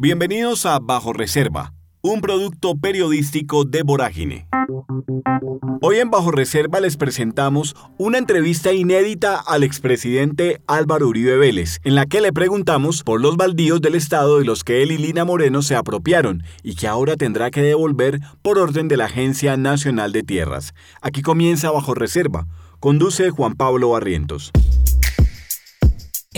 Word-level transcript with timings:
Bienvenidos 0.00 0.64
a 0.64 0.78
Bajo 0.78 1.12
Reserva, 1.12 1.72
un 2.02 2.20
producto 2.20 2.76
periodístico 2.76 3.64
de 3.64 3.82
Vorágine. 3.82 4.46
Hoy 5.80 5.96
en 5.96 6.08
Bajo 6.08 6.30
Reserva 6.30 6.78
les 6.78 6.96
presentamos 6.96 7.74
una 7.98 8.18
entrevista 8.18 8.72
inédita 8.72 9.40
al 9.44 9.64
expresidente 9.64 10.62
Álvaro 10.68 11.08
Uribe 11.08 11.36
Vélez, 11.36 11.80
en 11.82 11.96
la 11.96 12.06
que 12.06 12.20
le 12.20 12.32
preguntamos 12.32 13.02
por 13.02 13.20
los 13.20 13.36
baldíos 13.36 13.80
del 13.80 13.96
Estado 13.96 14.38
de 14.38 14.44
los 14.44 14.62
que 14.62 14.84
él 14.84 14.92
y 14.92 14.98
Lina 14.98 15.24
Moreno 15.24 15.62
se 15.62 15.74
apropiaron 15.74 16.44
y 16.62 16.76
que 16.76 16.86
ahora 16.86 17.16
tendrá 17.16 17.50
que 17.50 17.62
devolver 17.62 18.20
por 18.40 18.60
orden 18.60 18.86
de 18.86 18.98
la 18.98 19.06
Agencia 19.06 19.56
Nacional 19.56 20.12
de 20.12 20.22
Tierras. 20.22 20.74
Aquí 21.02 21.22
comienza 21.22 21.72
Bajo 21.72 21.94
Reserva. 21.94 22.46
Conduce 22.78 23.30
Juan 23.30 23.54
Pablo 23.54 23.90
Barrientos. 23.90 24.52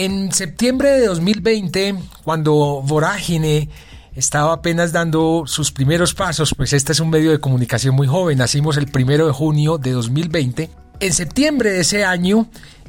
En 0.03 0.31
septiembre 0.31 0.89
de 0.89 1.05
2020, 1.05 1.93
cuando 2.23 2.81
Vorágine 2.83 3.69
estaba 4.15 4.53
apenas 4.53 4.91
dando 4.91 5.43
sus 5.45 5.71
primeros 5.71 6.15
pasos, 6.15 6.55
pues 6.57 6.73
este 6.73 6.93
es 6.93 6.99
un 6.99 7.11
medio 7.11 7.29
de 7.29 7.39
comunicación 7.39 7.93
muy 7.93 8.07
joven, 8.07 8.39
nacimos 8.39 8.77
el 8.77 8.87
primero 8.87 9.27
de 9.27 9.31
junio 9.31 9.77
de 9.77 9.91
2020. 9.91 10.71
En 11.01 11.13
septiembre 11.13 11.69
de 11.69 11.81
ese 11.81 12.03
año 12.03 12.47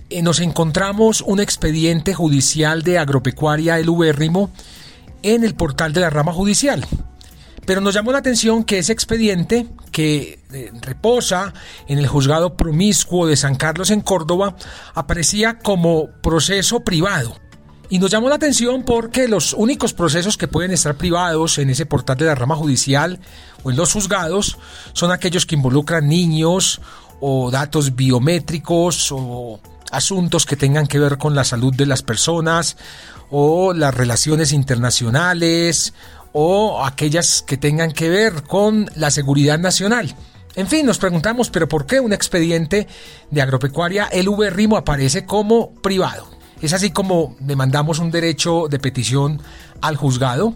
eh, 0.09 0.23
nos 0.23 0.41
encontramos 0.41 1.20
un 1.20 1.41
expediente 1.41 2.15
judicial 2.15 2.83
de 2.83 2.98
agropecuaria 2.98 3.79
El 3.79 3.91
Ubérrimo 3.91 4.48
en 5.23 5.45
el 5.45 5.55
portal 5.55 5.92
de 5.92 6.01
la 6.01 6.09
rama 6.09 6.33
judicial. 6.33 6.87
Pero 7.65 7.80
nos 7.80 7.95
llamó 7.95 8.12
la 8.12 8.19
atención 8.19 8.65
que 8.65 8.79
ese 8.79 8.93
expediente 8.93 9.69
que 9.93 10.41
eh, 10.53 10.73
reposa 10.80 11.55
en 11.87 11.98
el 11.98 12.09
juzgado 12.09 12.57
promiscuo 12.57 13.27
de 13.27 13.37
San 13.37 13.55
Carlos 13.55 13.91
en 13.91 14.01
Córdoba 14.01 14.57
aparecía 14.95 15.59
como 15.59 16.09
proceso 16.23 16.80
privado. 16.80 17.37
Y 17.89 17.98
nos 17.98 18.11
llamó 18.11 18.30
la 18.30 18.37
atención 18.37 18.84
porque 18.84 19.29
los 19.29 19.53
únicos 19.53 19.93
procesos 19.93 20.39
que 20.39 20.48
pueden 20.48 20.73
estar 20.73 20.97
privados 20.97 21.59
en 21.59 21.69
ese 21.70 21.84
portal 21.84 22.17
de 22.17 22.25
la 22.25 22.34
rama 22.34 22.56
judicial 22.56 23.20
o 23.62 23.70
en 23.70 23.77
los 23.77 23.92
juzgados 23.92 24.56
son 24.94 25.12
aquellos 25.12 25.44
que 25.44 25.55
involucran 25.55 26.09
niños 26.09 26.81
o 27.20 27.50
datos 27.50 27.94
biométricos 27.94 29.12
o 29.12 29.61
asuntos 29.91 30.47
que 30.47 30.56
tengan 30.56 30.87
que 30.87 30.98
ver 30.98 31.19
con 31.19 31.34
la 31.34 31.44
salud 31.44 31.75
de 31.75 31.84
las 31.84 32.03
personas 32.03 32.78
o 33.31 33.75
las 33.75 33.94
relaciones 33.94 34.53
internacionales 34.53 35.92
o 36.33 36.84
aquellas 36.84 37.42
que 37.42 37.56
tengan 37.56 37.92
que 37.92 38.08
ver 38.08 38.42
con 38.42 38.91
la 38.94 39.11
seguridad 39.11 39.58
nacional. 39.58 40.14
En 40.55 40.66
fin, 40.66 40.84
nos 40.84 40.98
preguntamos, 40.98 41.50
pero 41.50 41.69
¿por 41.69 41.86
qué 41.86 42.00
un 42.00 42.12
expediente 42.12 42.86
de 43.30 43.42
agropecuaria, 43.42 44.06
el 44.06 44.28
Rimo, 44.50 44.77
aparece 44.77 45.25
como 45.25 45.75
privado? 45.77 46.28
Es 46.60 46.72
así 46.72 46.91
como 46.91 47.36
demandamos 47.41 47.98
un 47.98 48.10
derecho 48.10 48.69
de 48.69 48.78
petición 48.78 49.41
al 49.80 49.97
juzgado 49.97 50.55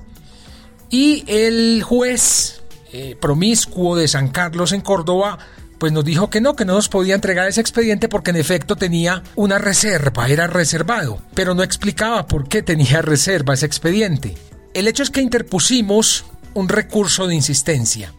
y 0.90 1.24
el 1.26 1.82
juez 1.82 2.62
eh, 2.92 3.16
promiscuo 3.20 3.96
de 3.96 4.06
San 4.06 4.28
Carlos 4.28 4.72
en 4.72 4.82
Córdoba 4.82 5.38
pues 5.78 5.92
nos 5.92 6.04
dijo 6.04 6.30
que 6.30 6.40
no, 6.40 6.56
que 6.56 6.64
no 6.64 6.74
nos 6.74 6.88
podía 6.88 7.14
entregar 7.14 7.48
ese 7.48 7.60
expediente 7.60 8.08
porque 8.08 8.30
en 8.30 8.36
efecto 8.36 8.76
tenía 8.76 9.22
una 9.34 9.58
reserva, 9.58 10.28
era 10.28 10.46
reservado, 10.46 11.20
pero 11.34 11.54
no 11.54 11.62
explicaba 11.62 12.26
por 12.26 12.48
qué 12.48 12.62
tenía 12.62 13.02
reserva 13.02 13.54
ese 13.54 13.66
expediente. 13.66 14.36
El 14.76 14.88
hecho 14.88 15.02
es 15.02 15.08
que 15.08 15.22
interpusimos 15.22 16.26
un 16.52 16.68
recurso 16.68 17.26
de 17.26 17.34
insistencia. 17.34 18.12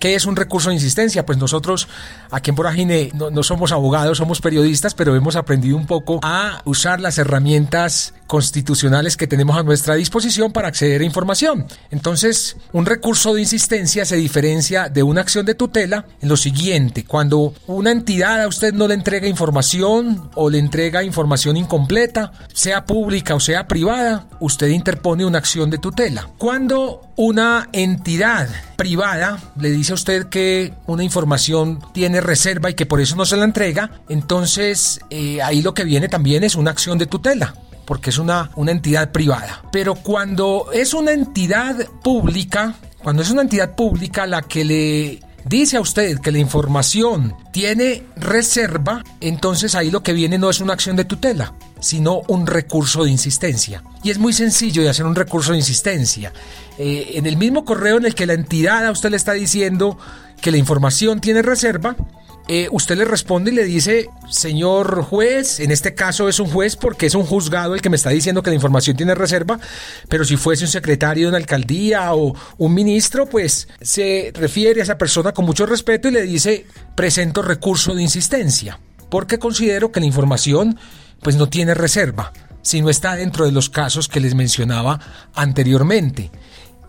¿Qué 0.00 0.14
es 0.14 0.24
un 0.24 0.34
recurso 0.34 0.70
de 0.70 0.76
insistencia? 0.76 1.26
Pues 1.26 1.36
nosotros 1.36 1.88
aquí 2.34 2.50
en 2.50 2.56
Poragine 2.56 3.10
no, 3.14 3.42
somos 3.42 3.72
abogados, 3.72 4.18
somos 4.18 4.40
periodistas, 4.40 4.94
pero 4.94 5.14
hemos 5.14 5.36
aprendido 5.36 5.76
un 5.76 5.86
poco 5.86 6.20
a 6.22 6.60
usar 6.64 7.00
las 7.00 7.18
herramientas 7.18 8.14
constitucionales 8.26 9.16
que 9.16 9.26
tenemos 9.26 9.56
a 9.56 9.62
nuestra 9.62 9.94
disposición 9.94 10.52
para 10.52 10.68
acceder 10.68 11.00
a 11.00 11.04
información. 11.04 11.66
Entonces, 11.90 12.56
un 12.72 12.86
recurso 12.86 13.34
de 13.34 13.42
insistencia 13.42 14.04
se 14.04 14.16
diferencia 14.16 14.88
de 14.88 15.02
una 15.02 15.20
acción 15.20 15.46
de 15.46 15.54
tutela 15.54 16.06
en 16.20 16.28
lo 16.28 16.36
siguiente, 16.36 17.04
cuando 17.04 17.54
una 17.66 17.92
entidad 17.92 18.42
a 18.42 18.48
usted 18.48 18.72
no 18.72 18.88
le 18.88 18.94
entrega 18.94 19.28
información 19.28 20.30
o 20.34 20.50
le 20.50 20.58
entrega 20.58 21.04
información 21.04 21.56
incompleta, 21.56 22.32
sea 22.52 22.84
pública 22.84 23.34
o 23.34 23.40
sea 23.40 23.68
privada, 23.68 24.26
usted 24.40 24.68
interpone 24.68 25.24
una 25.24 25.38
acción 25.38 25.70
de 25.70 25.78
tutela. 25.78 26.28
Cuando 26.38 27.02
una 27.16 27.68
entidad 27.72 28.48
privada 28.76 29.38
le 29.58 29.70
dice 29.70 29.92
a 29.92 29.94
usted 29.94 30.26
que 30.26 30.74
una 30.86 31.04
información 31.04 31.78
tiene 31.92 32.20
reserva 32.24 32.70
y 32.70 32.74
que 32.74 32.86
por 32.86 33.00
eso 33.00 33.14
no 33.14 33.24
se 33.24 33.36
la 33.36 33.44
entrega, 33.44 34.02
entonces 34.08 35.00
eh, 35.10 35.40
ahí 35.42 35.62
lo 35.62 35.74
que 35.74 35.84
viene 35.84 36.08
también 36.08 36.42
es 36.42 36.56
una 36.56 36.72
acción 36.72 36.98
de 36.98 37.06
tutela 37.06 37.54
porque 37.84 38.10
es 38.10 38.18
una, 38.18 38.50
una 38.56 38.72
entidad 38.72 39.12
privada. 39.12 39.62
Pero 39.70 39.94
cuando 39.94 40.68
es 40.72 40.94
una 40.94 41.12
entidad 41.12 41.86
pública, 42.02 42.74
cuando 43.02 43.22
es 43.22 43.30
una 43.30 43.42
entidad 43.42 43.74
pública 43.76 44.26
la 44.26 44.42
que 44.42 44.64
le 44.64 45.20
dice 45.44 45.76
a 45.76 45.80
usted 45.80 46.18
que 46.20 46.32
la 46.32 46.38
información 46.38 47.36
tiene 47.52 48.04
reserva, 48.16 49.04
entonces 49.20 49.74
ahí 49.74 49.90
lo 49.90 50.02
que 50.02 50.12
viene 50.12 50.38
no 50.38 50.50
es 50.50 50.60
una 50.60 50.72
acción 50.72 50.96
de 50.96 51.04
tutela, 51.04 51.54
sino 51.80 52.22
un 52.28 52.46
recurso 52.46 53.04
de 53.04 53.10
insistencia. 53.10 53.84
Y 54.02 54.10
es 54.10 54.18
muy 54.18 54.32
sencillo 54.32 54.82
de 54.82 54.88
hacer 54.88 55.06
un 55.06 55.14
recurso 55.14 55.52
de 55.52 55.58
insistencia. 55.58 56.32
Eh, 56.78 57.12
en 57.14 57.26
el 57.26 57.36
mismo 57.36 57.64
correo 57.64 57.98
en 57.98 58.06
el 58.06 58.14
que 58.14 58.26
la 58.26 58.32
entidad 58.32 58.86
a 58.86 58.90
usted 58.90 59.10
le 59.10 59.16
está 59.16 59.32
diciendo 59.32 59.98
que 60.44 60.50
la 60.50 60.58
información 60.58 61.22
tiene 61.22 61.40
reserva, 61.40 61.96
eh, 62.48 62.68
usted 62.70 62.98
le 62.98 63.06
responde 63.06 63.50
y 63.50 63.54
le 63.54 63.64
dice, 63.64 64.10
señor 64.28 65.02
juez, 65.02 65.58
en 65.58 65.70
este 65.70 65.94
caso 65.94 66.28
es 66.28 66.38
un 66.38 66.50
juez 66.50 66.76
porque 66.76 67.06
es 67.06 67.14
un 67.14 67.24
juzgado 67.24 67.74
el 67.74 67.80
que 67.80 67.88
me 67.88 67.96
está 67.96 68.10
diciendo 68.10 68.42
que 68.42 68.50
la 68.50 68.56
información 68.56 68.94
tiene 68.94 69.14
reserva, 69.14 69.58
pero 70.10 70.22
si 70.22 70.36
fuese 70.36 70.64
un 70.64 70.70
secretario 70.70 71.24
de 71.24 71.28
una 71.30 71.38
alcaldía 71.38 72.12
o 72.12 72.36
un 72.58 72.74
ministro, 72.74 73.24
pues 73.24 73.68
se 73.80 74.32
refiere 74.34 74.80
a 74.80 74.82
esa 74.82 74.98
persona 74.98 75.32
con 75.32 75.46
mucho 75.46 75.64
respeto 75.64 76.08
y 76.08 76.10
le 76.10 76.24
dice, 76.24 76.66
presento 76.94 77.40
recurso 77.40 77.94
de 77.94 78.02
insistencia, 78.02 78.78
porque 79.08 79.38
considero 79.38 79.92
que 79.92 80.00
la 80.00 80.06
información 80.06 80.78
pues 81.22 81.36
no 81.36 81.48
tiene 81.48 81.72
reserva, 81.72 82.34
sino 82.60 82.90
está 82.90 83.16
dentro 83.16 83.46
de 83.46 83.52
los 83.52 83.70
casos 83.70 84.08
que 84.08 84.20
les 84.20 84.34
mencionaba 84.34 85.00
anteriormente. 85.32 86.30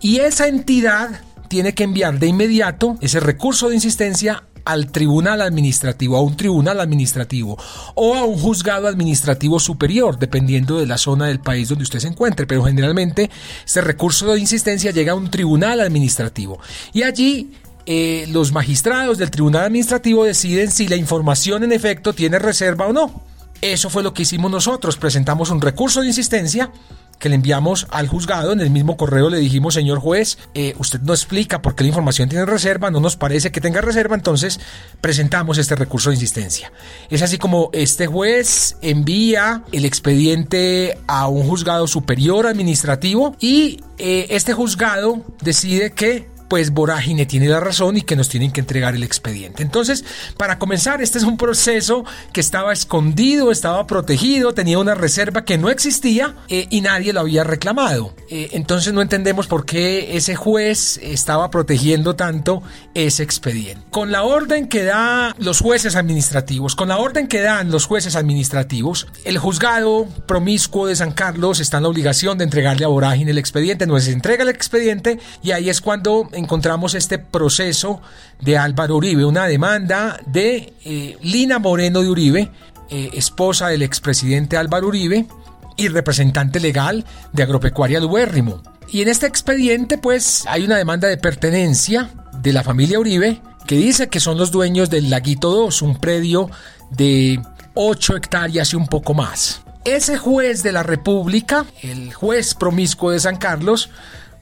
Y 0.02 0.18
esa 0.18 0.46
entidad 0.46 1.22
tiene 1.48 1.74
que 1.74 1.84
enviar 1.84 2.18
de 2.18 2.26
inmediato 2.26 2.96
ese 3.00 3.20
recurso 3.20 3.68
de 3.68 3.76
insistencia 3.76 4.44
al 4.66 4.90
tribunal 4.90 5.40
administrativo, 5.40 6.16
a 6.16 6.22
un 6.22 6.36
tribunal 6.36 6.80
administrativo 6.80 7.56
o 7.94 8.14
a 8.16 8.24
un 8.24 8.36
juzgado 8.36 8.88
administrativo 8.88 9.60
superior, 9.60 10.18
dependiendo 10.18 10.78
de 10.78 10.86
la 10.86 10.98
zona 10.98 11.26
del 11.26 11.38
país 11.40 11.68
donde 11.68 11.84
usted 11.84 12.00
se 12.00 12.08
encuentre. 12.08 12.46
Pero 12.46 12.64
generalmente 12.64 13.30
este 13.64 13.80
recurso 13.80 14.32
de 14.32 14.40
insistencia 14.40 14.90
llega 14.90 15.12
a 15.12 15.14
un 15.14 15.30
tribunal 15.30 15.80
administrativo 15.80 16.58
y 16.92 17.04
allí 17.04 17.52
eh, 17.86 18.26
los 18.30 18.52
magistrados 18.52 19.18
del 19.18 19.30
tribunal 19.30 19.66
administrativo 19.66 20.24
deciden 20.24 20.72
si 20.72 20.88
la 20.88 20.96
información 20.96 21.62
en 21.62 21.72
efecto 21.72 22.12
tiene 22.12 22.40
reserva 22.40 22.88
o 22.88 22.92
no. 22.92 23.22
Eso 23.62 23.88
fue 23.88 24.02
lo 24.02 24.12
que 24.12 24.22
hicimos 24.22 24.50
nosotros. 24.50 24.96
Presentamos 24.96 25.50
un 25.50 25.60
recurso 25.60 26.00
de 26.00 26.08
insistencia 26.08 26.72
que 27.18 27.28
le 27.28 27.34
enviamos 27.34 27.86
al 27.90 28.08
juzgado, 28.08 28.52
en 28.52 28.60
el 28.60 28.70
mismo 28.70 28.96
correo 28.96 29.30
le 29.30 29.38
dijimos, 29.38 29.74
señor 29.74 29.98
juez, 29.98 30.38
eh, 30.54 30.74
usted 30.78 31.00
no 31.00 31.12
explica 31.12 31.62
por 31.62 31.74
qué 31.74 31.84
la 31.84 31.88
información 31.88 32.28
tiene 32.28 32.44
reserva, 32.44 32.90
no 32.90 33.00
nos 33.00 33.16
parece 33.16 33.50
que 33.50 33.60
tenga 33.60 33.80
reserva, 33.80 34.14
entonces 34.14 34.60
presentamos 35.00 35.58
este 35.58 35.74
recurso 35.74 36.10
de 36.10 36.16
insistencia. 36.16 36.72
Es 37.10 37.22
así 37.22 37.38
como 37.38 37.70
este 37.72 38.06
juez 38.06 38.76
envía 38.82 39.62
el 39.72 39.84
expediente 39.84 40.98
a 41.06 41.28
un 41.28 41.46
juzgado 41.46 41.86
superior 41.86 42.46
administrativo 42.46 43.36
y 43.40 43.80
eh, 43.98 44.26
este 44.30 44.52
juzgado 44.52 45.24
decide 45.42 45.92
que 45.92 46.35
pues 46.48 46.70
Vorágine 46.70 47.26
tiene 47.26 47.48
la 47.48 47.60
razón 47.60 47.96
y 47.96 48.02
que 48.02 48.16
nos 48.16 48.28
tienen 48.28 48.52
que 48.52 48.60
entregar 48.60 48.94
el 48.94 49.02
expediente. 49.02 49.62
Entonces, 49.62 50.04
para 50.36 50.58
comenzar, 50.58 51.02
este 51.02 51.18
es 51.18 51.24
un 51.24 51.36
proceso 51.36 52.04
que 52.32 52.40
estaba 52.40 52.72
escondido, 52.72 53.50
estaba 53.50 53.86
protegido, 53.86 54.54
tenía 54.54 54.78
una 54.78 54.94
reserva 54.94 55.44
que 55.44 55.58
no 55.58 55.70
existía 55.70 56.34
eh, 56.48 56.66
y 56.70 56.80
nadie 56.80 57.12
lo 57.12 57.20
había 57.20 57.44
reclamado. 57.44 58.14
Eh, 58.30 58.50
entonces 58.52 58.92
no 58.92 59.02
entendemos 59.02 59.46
por 59.46 59.64
qué 59.64 60.16
ese 60.16 60.34
juez 60.34 60.98
estaba 61.02 61.50
protegiendo 61.50 62.16
tanto 62.16 62.62
ese 62.94 63.22
expediente. 63.22 63.84
Con 63.90 64.12
la 64.12 64.22
orden 64.22 64.68
que 64.68 64.84
da 64.84 65.34
los 65.38 65.60
jueces 65.60 65.96
administrativos, 65.96 66.74
con 66.74 66.88
la 66.88 66.98
orden 66.98 67.28
que 67.28 67.40
dan 67.40 67.70
los 67.70 67.86
jueces 67.86 68.16
administrativos, 68.16 69.06
el 69.24 69.38
juzgado 69.38 70.06
promiscuo 70.26 70.86
de 70.86 70.96
San 70.96 71.12
Carlos 71.12 71.60
está 71.60 71.78
en 71.78 71.84
la 71.84 71.88
obligación 71.88 72.38
de 72.38 72.44
entregarle 72.44 72.84
a 72.84 72.88
Vorágine 72.88 73.30
el 73.30 73.38
expediente, 73.38 73.86
no 73.86 73.98
se 74.00 74.12
entrega 74.12 74.42
el 74.42 74.48
expediente 74.48 75.18
y 75.42 75.52
ahí 75.52 75.68
es 75.68 75.80
cuando 75.80 76.28
encontramos 76.36 76.94
este 76.94 77.18
proceso 77.18 78.00
de 78.40 78.58
Álvaro 78.58 78.96
Uribe, 78.96 79.24
una 79.24 79.46
demanda 79.46 80.20
de 80.26 80.74
eh, 80.84 81.16
Lina 81.22 81.58
Moreno 81.58 82.02
de 82.02 82.08
Uribe, 82.08 82.50
eh, 82.90 83.10
esposa 83.14 83.68
del 83.68 83.82
expresidente 83.82 84.56
Álvaro 84.56 84.88
Uribe 84.88 85.26
y 85.76 85.88
representante 85.88 86.60
legal 86.60 87.04
de 87.32 87.42
Agropecuaria 87.42 88.00
Duérrimo. 88.00 88.62
Y 88.88 89.02
en 89.02 89.08
este 89.08 89.26
expediente 89.26 89.98
pues 89.98 90.44
hay 90.46 90.64
una 90.64 90.76
demanda 90.76 91.08
de 91.08 91.16
pertenencia 91.16 92.10
de 92.40 92.52
la 92.52 92.62
familia 92.62 93.00
Uribe 93.00 93.40
que 93.66 93.76
dice 93.76 94.08
que 94.08 94.20
son 94.20 94.38
los 94.38 94.52
dueños 94.52 94.90
del 94.90 95.10
Laguito 95.10 95.50
2, 95.50 95.82
un 95.82 95.98
predio 95.98 96.48
de 96.90 97.40
8 97.74 98.16
hectáreas 98.16 98.72
y 98.72 98.76
un 98.76 98.86
poco 98.86 99.14
más. 99.14 99.62
ese 99.84 100.16
juez 100.16 100.62
de 100.62 100.72
la 100.72 100.82
República, 100.82 101.64
el 101.82 102.12
juez 102.12 102.54
promiscuo 102.54 103.10
de 103.10 103.20
San 103.20 103.36
Carlos, 103.36 103.90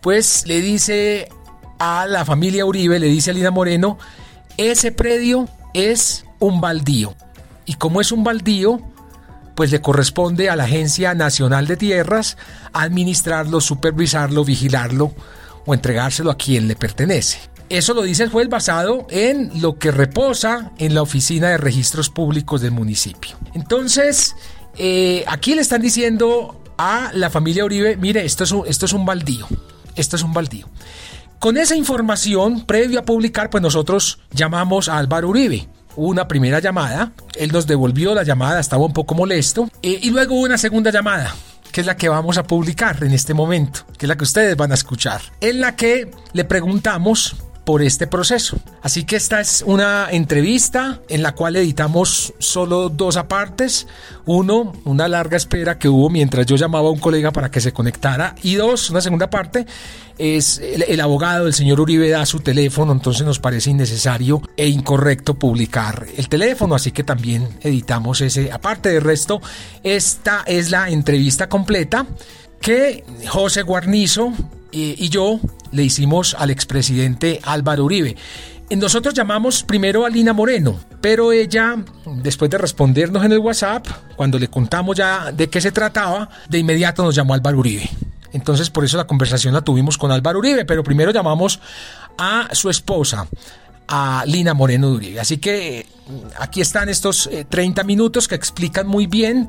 pues 0.01 0.47
le 0.47 0.61
dice 0.61 1.29
a 1.79 2.07
la 2.07 2.25
familia 2.25 2.65
Uribe, 2.65 2.99
le 2.99 3.07
dice 3.07 3.31
a 3.31 3.35
Lina 3.35 3.51
Moreno, 3.51 3.99
ese 4.57 4.93
predio 4.93 5.49
es 5.73 6.25
un 6.39 6.61
baldío. 6.61 7.15
Y 7.67 7.75
como 7.75 8.01
es 8.01 8.13
un 8.13 8.25
baldío, 8.25 8.81
pues 9.55 9.71
le 9.71 9.81
corresponde 9.81 10.51
a 10.51 10.57
la 10.57 10.65
Agencia 10.65 11.15
Nacional 11.15 11.67
de 11.67 11.77
Tierras 11.77 12.37
administrarlo, 12.73 13.61
supervisarlo, 13.61 14.45
vigilarlo 14.45 15.13
o 15.67 15.75
entregárselo 15.75 16.31
a 16.31 16.37
quien 16.37 16.69
le 16.69 16.77
pertenece. 16.77 17.39
Eso 17.69 17.95
lo 17.95 18.03
dice 18.03 18.25
el 18.25 18.31
juez 18.31 18.49
basado 18.49 19.07
en 19.11 19.63
lo 19.63 19.79
que 19.79 19.91
reposa 19.91 20.73
en 20.79 20.95
la 20.95 21.03
Oficina 21.03 21.49
de 21.49 21.57
Registros 21.57 22.11
Públicos 22.11 22.61
del 22.61 22.73
municipio. 22.73 23.37
Entonces, 23.55 24.37
eh, 24.77 25.25
aquí 25.27 25.55
le 25.55 25.63
están 25.63 25.81
diciendo 25.81 26.61
a 26.77 27.11
la 27.15 27.31
familia 27.31 27.65
Uribe, 27.65 27.97
mire, 27.97 28.25
esto 28.25 28.45
es 28.45 28.53
un, 28.53 28.67
esto 28.67 28.87
es 28.87 28.93
un 28.93 29.07
baldío, 29.07 29.47
esto 29.97 30.17
es 30.17 30.23
un 30.23 30.33
baldío. 30.33 30.69
Con 31.45 31.59
esa 31.59 31.77
información, 31.77 32.65
previo 32.65 32.99
a 32.99 33.03
publicar, 33.03 33.51
pues 33.51 33.61
nosotros 33.61 34.19
llamamos 34.31 34.89
a 34.89 34.97
Álvaro 34.97 35.29
Uribe. 35.29 35.69
una 35.95 36.27
primera 36.27 36.59
llamada, 36.59 37.13
él 37.37 37.53
nos 37.53 37.67
devolvió 37.67 38.15
la 38.15 38.23
llamada, 38.23 38.61
estaba 38.61 38.87
un 38.87 38.95
poco 38.95 39.15
molesto, 39.15 39.69
eh, 39.83 39.99
y 40.01 40.09
luego 40.09 40.41
una 40.41 40.57
segunda 40.57 40.91
llamada 40.91 41.35
que 41.71 41.83
es 41.83 41.87
la 41.87 41.99
que 41.99 42.09
vamos 42.09 42.39
a 42.39 42.45
publicar 42.45 43.05
en 43.05 43.13
este 43.13 43.35
momento, 43.35 43.81
que 43.99 44.07
es 44.07 44.09
la 44.09 44.17
que 44.17 44.25
ustedes 44.25 44.57
van 44.57 44.71
a 44.71 44.75
escuchar, 44.75 45.21
en 45.43 45.61
la 45.61 45.77
que 45.77 46.11
le 46.33 46.45
preguntamos 46.47 47.37
por 47.65 47.83
este 47.83 48.07
proceso. 48.07 48.59
Así 48.83 49.05
que 49.05 49.17
esta 49.17 49.41
es 49.41 49.65
una 49.67 50.09
entrevista 50.11 51.01
en 51.09 51.23
la 51.23 51.33
cual 51.33 51.57
editamos 51.57 52.35
solo 52.39 52.89
dos 52.89 53.17
apartes. 53.17 53.87
Uno, 54.27 54.73
una 54.85 55.09
larga 55.09 55.37
espera 55.37 55.79
que 55.79 55.89
hubo 55.89 56.11
mientras 56.11 56.47
yo 56.47 56.57
llamaba 56.57 56.89
a 56.89 56.93
un 56.93 56.99
colega 56.99 57.33
para 57.33 57.51
que 57.51 57.61
se 57.61 57.73
conectara. 57.73 58.35
Y 58.43 58.55
dos, 58.55 58.91
una 58.91 59.01
segunda 59.01 59.31
parte, 59.31 59.67
es 60.19 60.59
el, 60.59 61.01
abogado, 61.01 61.47
el 61.47 61.55
señor 61.55 61.81
Uribe, 61.81 62.09
da 62.09 62.25
su 62.27 62.41
teléfono, 62.41 62.93
entonces 62.93 63.27
nos 63.27 63.41
parece 63.41 63.71
innecesario 63.71 64.43
e 64.57 64.69
incorrecto 64.69 65.35
publicar 65.35 66.07
el 66.17 66.29
teléfono, 66.29 66.75
así 66.75 66.93
que 66.93 67.05
también 67.05 67.49
editamos 67.63 68.21
ese. 68.21 68.53
Aparte 68.53 68.91
del 68.91 69.03
resto, 69.03 69.41
esta 69.83 70.43
es 70.47 70.71
la 70.71 70.89
entrevista 70.89 71.49
completa 71.49 72.07
que 72.61 73.05
José 73.29 73.63
Guarnizo 73.63 74.33
eh, 74.75 74.97
y 74.99 75.09
yo 75.09 75.39
le 75.71 75.85
hicimos 75.85 76.35
al 76.37 76.51
expresidente 76.51 77.41
Álvaro 77.45 77.85
Uribe. 77.85 78.17
Nosotros 78.71 79.15
llamamos 79.15 79.63
primero 79.63 80.05
a 80.05 80.11
Lina 80.11 80.33
Moreno, 80.33 80.81
pero 81.01 81.31
ella, 81.31 81.77
después 82.07 82.51
de 82.51 82.59
respondernos 82.59 83.25
en 83.25 83.31
el 83.31 83.39
WhatsApp, 83.39 83.87
cuando 84.17 84.37
le 84.37 84.49
contamos 84.49 84.97
ya 84.97 85.31
de 85.31 85.49
qué 85.49 85.61
se 85.61 85.71
trataba, 85.71 86.29
de 86.49 86.59
inmediato 86.59 87.05
nos 87.05 87.15
llamó 87.15 87.35
Álvaro 87.35 87.59
Uribe. 87.59 87.89
Entonces 88.33 88.71
por 88.71 88.85
eso 88.85 88.97
la 88.97 89.07
conversación 89.07 89.55
la 89.55 89.61
tuvimos 89.61 89.97
con 89.97 90.11
Álvaro 90.11 90.41
Uribe, 90.41 90.65
pero 90.65 90.83
primero 90.83 91.13
llamamos 91.13 91.61
a 92.19 92.49
su 92.53 92.69
esposa, 92.69 93.29
a 93.87 94.25
Lina 94.27 94.55
Moreno 94.55 94.89
Uribe. 94.91 95.21
Así 95.21 95.39
que 95.39 95.87
aquí 96.41 96.61
están 96.61 96.89
estos 96.89 97.31
30 97.49 97.81
eh, 97.81 97.85
minutos 97.85 98.27
que 98.27 98.35
explican 98.35 98.89
muy 98.89 99.07
bien 99.07 99.49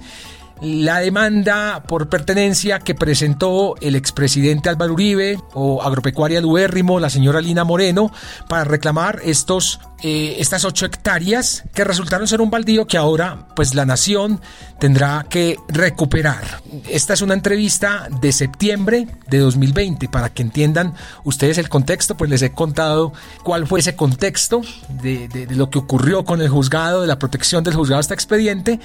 la 0.62 1.00
demanda 1.00 1.84
por 1.88 2.08
pertenencia 2.10 2.80
que 2.80 2.96
presentó 2.96 3.76
el 3.82 3.96
expresidente 3.96 4.70
Álvaro 4.70 4.94
Uribe 4.94 5.38
o 5.54 5.82
Agropecuaria 5.82 6.40
Luérrimo, 6.42 7.00
la 7.00 7.10
señora 7.10 7.42
Lina 7.42 7.64
Moreno, 7.64 8.12
para 8.48 8.64
reclamar 8.64 9.20
estos, 9.24 9.80
eh, 10.02 10.38
estas 10.40 10.64
ocho 10.64 10.86
hectáreas 10.86 11.64
que 11.74 11.84
resultaron 11.84 12.28
ser 12.28 12.40
un 12.40 12.50
baldío 12.50 12.88
que 12.88 12.98
ahora 12.98 13.48
pues 13.56 13.76
la 13.76 13.86
nación 13.86 14.40
tendrá 14.80 15.26
que 15.30 15.58
recuperar. 15.68 16.62
Esta 16.90 17.14
es 17.14 17.22
una 17.22 17.34
entrevista 17.34 18.08
de 18.22 18.32
septiembre 18.32 19.08
de 19.28 19.40
2020 19.40 20.08
para 20.08 20.34
que 20.34 20.42
entiendan 20.42 20.94
ustedes 21.26 21.58
el 21.58 21.68
contexto, 21.68 22.16
pues 22.16 22.30
les 22.30 22.42
he 22.42 22.52
contado 22.52 23.12
cuál 23.44 23.68
fue 23.68 23.82
ese 23.82 23.96
contexto 23.96 24.62
de, 25.02 25.28
de 25.28 25.54
lo 25.56 25.70
que 25.70 25.80
ocurrió 25.80 26.24
con 26.24 26.42
el 26.42 26.50
juzgado, 26.50 27.02
de 27.02 27.08
la 27.08 27.20
protección 27.20 27.64
del 27.64 27.76
juzgado 27.76 27.98
a 27.98 28.02
este 28.02 28.14
expediente. 28.14 28.80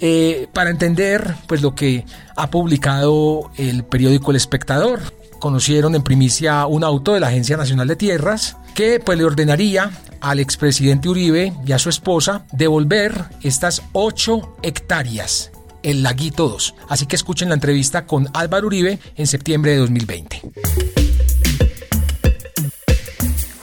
Eh, 0.00 0.48
para 0.52 0.70
entender 0.70 1.34
pues 1.46 1.62
lo 1.62 1.74
que 1.74 2.04
ha 2.36 2.50
publicado 2.50 3.50
el 3.56 3.84
periódico 3.84 4.30
El 4.30 4.36
Espectador. 4.36 5.00
Conocieron 5.38 5.94
en 5.94 6.02
primicia 6.02 6.66
un 6.66 6.82
auto 6.84 7.14
de 7.14 7.20
la 7.20 7.28
Agencia 7.28 7.56
Nacional 7.56 7.88
de 7.88 7.96
Tierras 7.96 8.56
que 8.74 9.00
pues 9.00 9.18
le 9.18 9.24
ordenaría 9.24 9.90
al 10.20 10.40
expresidente 10.40 11.08
Uribe 11.08 11.52
y 11.64 11.72
a 11.72 11.78
su 11.78 11.88
esposa 11.88 12.46
devolver 12.52 13.24
estas 13.42 13.82
8 13.92 14.56
hectáreas 14.62 15.50
el 15.86 16.02
Laguito 16.02 16.48
2. 16.48 16.74
Así 16.88 17.06
que 17.06 17.14
escuchen 17.14 17.48
la 17.48 17.54
entrevista 17.54 18.06
con 18.06 18.28
Álvaro 18.34 18.66
Uribe 18.66 18.98
en 19.14 19.26
septiembre 19.26 19.70
de 19.72 19.78
2020. 19.78 20.42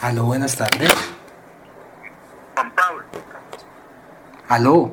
Aló, 0.01 0.25
buenas 0.25 0.55
tardes. 0.55 0.89
Juan 2.55 2.73
Pablo. 2.75 3.03
Aló. 4.47 4.91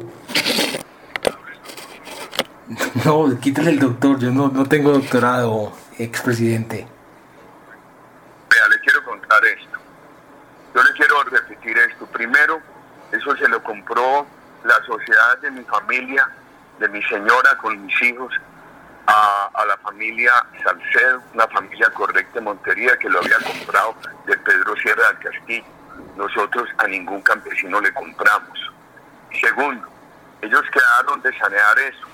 No, 3.04 3.28
quítale 3.40 3.70
el 3.70 3.80
doctor, 3.80 4.18
yo 4.18 4.30
no, 4.30 4.48
no 4.48 4.64
tengo 4.66 4.92
doctorado, 4.92 5.72
expresidente. 5.98 6.86
Vea, 8.48 8.68
le 8.68 8.80
quiero 8.80 9.04
contar 9.04 9.44
esto. 9.44 9.78
Yo 10.74 10.82
le 10.82 10.92
quiero 10.92 11.22
repetir 11.24 11.76
esto. 11.78 12.06
Primero, 12.06 12.60
eso 13.10 13.36
se 13.36 13.48
lo 13.48 13.62
compró 13.62 14.26
la 14.64 14.74
sociedad 14.86 15.38
de 15.38 15.50
mi 15.50 15.64
familia, 15.64 16.28
de 16.78 16.88
mi 16.88 17.02
señora 17.04 17.56
con 17.58 17.84
mis 17.84 18.02
hijos, 18.02 18.32
a, 19.06 19.64
la 19.66 19.76
familia 19.78 20.32
Salcedo, 20.62 21.22
una 21.34 21.48
familia 21.48 21.90
correcta 21.90 22.34
de 22.34 22.40
Montería 22.42 22.96
que 22.96 23.08
lo 23.08 23.18
había 23.18 23.38
comprado 23.38 23.96
de 24.26 24.36
Pedro 24.38 24.76
Sierra 24.76 25.08
del 25.08 25.18
Castillo. 25.18 25.64
Nosotros 26.16 26.68
a 26.78 26.86
ningún 26.86 27.20
campesino 27.22 27.80
le 27.80 27.92
compramos. 27.92 28.58
Segundo, 29.40 29.88
ellos 30.42 30.62
quedaron 30.72 31.20
de 31.22 31.36
sanear 31.38 31.78
eso 31.78 32.09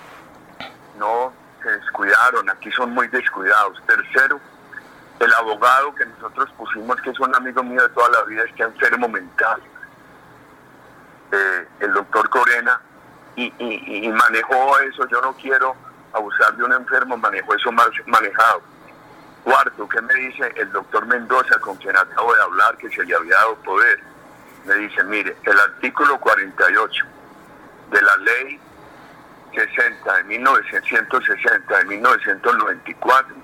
no 0.99 1.33
se 1.63 1.71
descuidaron, 1.71 2.49
aquí 2.51 2.71
son 2.73 2.91
muy 2.91 3.09
descuidados. 3.09 3.81
Tercero, 3.87 4.41
el 5.19 5.33
abogado 5.35 5.95
que 5.95 6.07
nosotros 6.07 6.51
pusimos, 6.57 7.01
que 7.01 7.11
es 7.11 7.21
un 7.21 7.35
amigo 7.35 7.63
mío 7.63 7.83
de 7.83 7.89
toda 7.91 8.09
la 8.11 8.23
vida, 8.25 8.45
está 8.45 8.65
enfermo 8.65 9.09
mental, 9.09 9.61
eh, 11.33 11.69
el 11.81 11.93
doctor 11.93 12.29
Corena, 12.31 12.81
y, 13.37 14.09
manejó 14.09 14.79
eso, 14.81 15.07
yo 15.09 15.21
no 15.21 15.35
quiero 15.35 15.77
abusar 16.15 16.57
de 16.57 16.65
un 16.65 16.73
enfermo, 16.73 17.19
manejó 17.19 17.55
eso 17.55 17.71
mal 17.71 17.91
manejado. 18.07 18.63
Cuarto, 19.45 19.89
¿qué 19.89 20.01
me 20.01 20.15
dice 20.15 20.53
el 20.57 20.73
doctor 20.73 21.07
Mendoza, 21.07 21.59
con 21.61 21.77
quien 21.77 21.97
acabo 21.97 22.35
de 22.35 22.43
hablar, 22.43 22.76
que 22.79 22.88
se 22.88 23.05
le 23.05 23.15
había 23.15 23.35
dado 23.37 23.57
poder? 23.57 24.00
Me 24.65 24.75
dice, 24.75 25.05
mire, 25.05 25.37
el 25.45 25.61
artículo 25.61 26.19
48 26.19 27.05
de 27.91 28.03
la 28.03 28.17
ley 28.17 28.61
60, 29.55 30.17
de 30.17 30.25
1960, 30.25 31.79
de 31.79 31.85
1994, 31.85 33.37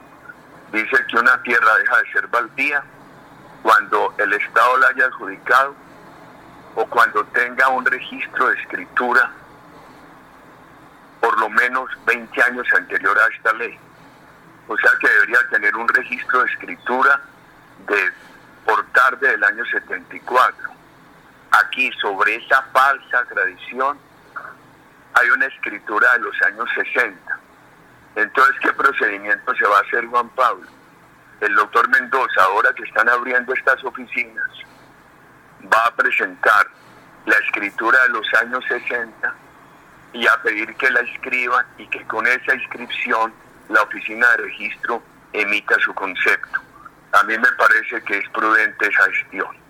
dice 0.72 1.06
que 1.08 1.16
una 1.16 1.42
tierra 1.42 1.74
deja 1.78 1.98
de 1.98 2.12
ser 2.12 2.26
baldía 2.28 2.82
cuando 3.62 4.14
el 4.18 4.32
Estado 4.32 4.78
la 4.78 4.88
haya 4.88 5.06
adjudicado 5.06 5.74
o 6.74 6.86
cuando 6.86 7.24
tenga 7.26 7.68
un 7.68 7.84
registro 7.84 8.48
de 8.48 8.60
escritura 8.60 9.30
por 11.20 11.38
lo 11.38 11.48
menos 11.48 11.88
20 12.04 12.42
años 12.42 12.66
anterior 12.76 13.16
a 13.16 13.34
esta 13.34 13.52
ley. 13.52 13.78
O 14.66 14.76
sea 14.76 14.90
que 15.00 15.08
debería 15.08 15.38
tener 15.50 15.74
un 15.76 15.88
registro 15.88 16.42
de 16.42 16.50
escritura 16.50 17.20
de 17.86 18.12
por 18.64 18.84
tarde 18.92 19.28
del 19.28 19.44
año 19.44 19.64
74. 19.66 20.56
Aquí, 21.52 21.90
sobre 22.00 22.36
esa 22.36 22.62
falsa 22.72 23.24
tradición, 23.26 23.98
hay 25.14 25.28
una 25.30 25.46
escritura 25.46 26.12
de 26.14 26.18
los 26.20 26.42
años 26.42 26.68
60. 26.74 27.38
Entonces, 28.16 28.56
¿qué 28.60 28.72
procedimiento 28.72 29.54
se 29.54 29.66
va 29.66 29.78
a 29.78 29.80
hacer 29.80 30.06
Juan 30.06 30.28
Pablo? 30.30 30.66
El 31.40 31.54
doctor 31.54 31.88
Mendoza, 31.88 32.42
ahora 32.44 32.72
que 32.74 32.84
están 32.84 33.08
abriendo 33.08 33.52
estas 33.52 33.82
oficinas, 33.84 34.48
va 35.72 35.84
a 35.86 35.94
presentar 35.94 36.68
la 37.26 37.36
escritura 37.36 38.00
de 38.02 38.08
los 38.10 38.26
años 38.34 38.64
60 38.68 39.34
y 40.12 40.26
a 40.26 40.42
pedir 40.42 40.74
que 40.76 40.90
la 40.90 41.00
escriban 41.00 41.66
y 41.78 41.86
que 41.88 42.04
con 42.06 42.26
esa 42.26 42.54
inscripción 42.54 43.32
la 43.68 43.82
oficina 43.82 44.28
de 44.32 44.36
registro 44.38 45.02
emita 45.32 45.78
su 45.80 45.94
concepto. 45.94 46.60
A 47.12 47.22
mí 47.24 47.36
me 47.38 47.52
parece 47.52 48.02
que 48.04 48.18
es 48.18 48.28
prudente 48.30 48.88
esa 48.88 49.04
gestión. 49.12 49.61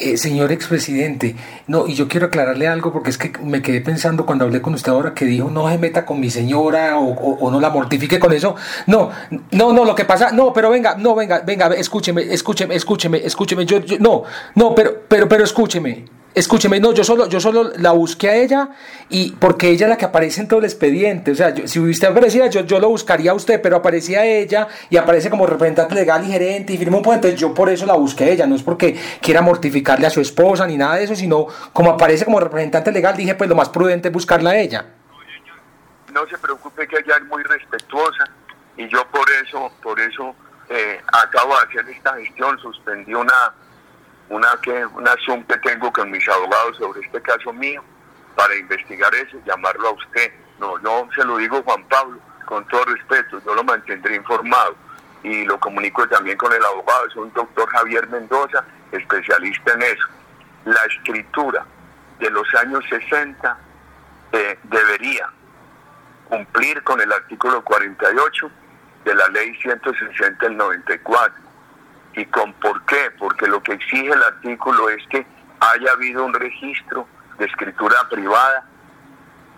Eh, 0.00 0.16
señor 0.16 0.52
expresidente, 0.52 1.34
no, 1.66 1.88
y 1.88 1.94
yo 1.94 2.06
quiero 2.06 2.26
aclararle 2.26 2.68
algo 2.68 2.92
porque 2.92 3.10
es 3.10 3.18
que 3.18 3.32
me 3.42 3.60
quedé 3.60 3.80
pensando 3.80 4.24
cuando 4.24 4.44
hablé 4.44 4.62
con 4.62 4.72
usted 4.74 4.92
ahora 4.92 5.12
que 5.12 5.24
dijo 5.24 5.50
no 5.50 5.68
se 5.68 5.76
meta 5.76 6.06
con 6.06 6.20
mi 6.20 6.30
señora 6.30 6.98
o, 7.00 7.50
no 7.50 7.58
la 7.58 7.68
mortifique 7.70 8.20
con 8.20 8.32
eso. 8.32 8.54
No, 8.86 9.10
no, 9.50 9.72
no, 9.72 9.84
lo 9.84 9.96
que 9.96 10.04
pasa, 10.04 10.30
no, 10.30 10.52
pero 10.52 10.70
venga, 10.70 10.94
no, 10.96 11.16
venga, 11.16 11.40
venga, 11.40 11.66
escúcheme, 11.74 12.22
escúcheme, 12.32 12.76
escúcheme, 12.76 13.18
escúcheme, 13.26 13.66
yo, 13.66 13.80
yo 13.80 13.98
no, 13.98 14.22
no, 14.54 14.72
pero, 14.72 15.02
pero, 15.08 15.28
pero 15.28 15.42
escúcheme. 15.42 16.17
Escúcheme, 16.38 16.78
no, 16.80 16.92
yo 16.92 17.04
solo, 17.04 17.28
yo 17.28 17.40
solo 17.40 17.72
la 17.76 17.92
busqué 17.92 18.28
a 18.30 18.36
ella 18.36 18.68
y 19.08 19.32
porque 19.32 19.70
ella 19.70 19.86
es 19.86 19.90
la 19.90 19.96
que 19.96 20.04
aparece 20.04 20.40
en 20.40 20.48
todo 20.48 20.60
el 20.60 20.64
expediente. 20.64 21.32
O 21.32 21.34
sea, 21.34 21.54
si 21.66 21.80
usted 21.80 22.08
aparecía, 22.08 22.46
yo, 22.46 22.60
yo 22.60 22.78
lo 22.78 22.88
buscaría 22.88 23.32
a 23.32 23.34
usted, 23.34 23.60
pero 23.60 23.76
aparecía 23.76 24.24
ella 24.24 24.68
y 24.88 24.96
aparece 24.96 25.30
como 25.30 25.46
representante 25.46 25.94
legal 25.94 26.24
y 26.24 26.30
gerente 26.30 26.72
y 26.72 26.78
firma 26.78 26.98
un 26.98 27.02
puente. 27.02 27.34
Yo 27.36 27.52
por 27.52 27.68
eso 27.68 27.86
la 27.86 27.94
busqué 27.94 28.24
a 28.24 28.28
ella, 28.28 28.46
no 28.46 28.54
es 28.54 28.62
porque 28.62 28.98
quiera 29.20 29.42
mortificarle 29.42 30.06
a 30.06 30.10
su 30.10 30.20
esposa 30.20 30.66
ni 30.66 30.76
nada 30.76 30.96
de 30.96 31.04
eso, 31.04 31.16
sino 31.16 31.46
como 31.72 31.90
aparece 31.90 32.24
como 32.24 32.40
representante 32.40 32.92
legal, 32.92 33.16
dije 33.16 33.34
pues 33.34 33.50
lo 33.50 33.56
más 33.56 33.68
prudente 33.68 34.08
es 34.08 34.14
buscarla 34.14 34.50
a 34.50 34.58
ella. 34.58 34.86
No 36.12 36.26
se 36.26 36.38
preocupe 36.38 36.86
que 36.86 36.96
ella 36.96 37.16
es 37.16 37.24
muy 37.26 37.42
respetuosa 37.42 38.24
y 38.76 38.88
yo 38.88 39.04
por 39.08 39.28
eso, 39.44 39.70
por 39.82 40.00
eso 40.00 40.34
eh, 40.68 41.00
acabo 41.06 41.54
de 41.56 41.66
hacer 41.66 41.94
esta 41.94 42.14
gestión, 42.14 42.58
suspendí 42.58 43.14
una 43.14 43.52
una 44.28 44.48
que 44.62 44.86
una 44.86 45.14
Zoom 45.24 45.42
que 45.44 45.56
tengo 45.58 45.92
con 45.92 46.10
mis 46.10 46.26
abogados 46.28 46.76
sobre 46.76 47.00
este 47.00 47.20
caso 47.22 47.52
mío 47.52 47.82
para 48.36 48.54
investigar 48.56 49.14
eso, 49.14 49.38
llamarlo 49.44 49.88
a 49.88 49.92
usted. 49.92 50.32
No, 50.60 50.78
no 50.78 51.08
se 51.14 51.24
lo 51.24 51.36
digo 51.38 51.62
Juan 51.62 51.84
Pablo, 51.84 52.18
con 52.46 52.66
todo 52.68 52.84
respeto, 52.84 53.40
yo 53.44 53.54
lo 53.54 53.64
mantendré 53.64 54.16
informado 54.16 54.76
y 55.22 55.44
lo 55.44 55.58
comunico 55.58 56.06
también 56.08 56.36
con 56.36 56.52
el 56.52 56.64
abogado, 56.64 57.06
es 57.06 57.16
un 57.16 57.32
doctor 57.32 57.68
Javier 57.70 58.06
Mendoza, 58.08 58.64
especialista 58.92 59.72
en 59.72 59.82
eso. 59.82 60.06
La 60.64 60.84
escritura 60.84 61.64
de 62.18 62.30
los 62.30 62.54
años 62.54 62.84
60 62.88 63.58
eh, 64.32 64.58
debería 64.64 65.28
cumplir 66.28 66.82
con 66.82 67.00
el 67.00 67.12
artículo 67.12 67.62
48 67.64 68.50
de 69.04 69.14
la 69.14 69.26
ley 69.28 69.54
160 69.62 70.46
del 70.46 70.56
94 70.56 71.47
¿Y 72.18 72.26
con 72.26 72.52
por 72.54 72.84
qué? 72.86 73.12
Porque 73.16 73.46
lo 73.46 73.62
que 73.62 73.74
exige 73.74 74.10
el 74.10 74.22
artículo 74.24 74.90
es 74.90 75.06
que 75.08 75.24
haya 75.60 75.92
habido 75.92 76.24
un 76.24 76.34
registro 76.34 77.06
de 77.38 77.46
escritura 77.46 77.96
privada 78.10 78.64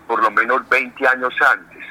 por 0.07 0.21
lo 0.21 0.29
menos 0.29 0.69
20 0.69 1.07
años 1.07 1.33
antes. 1.41 1.83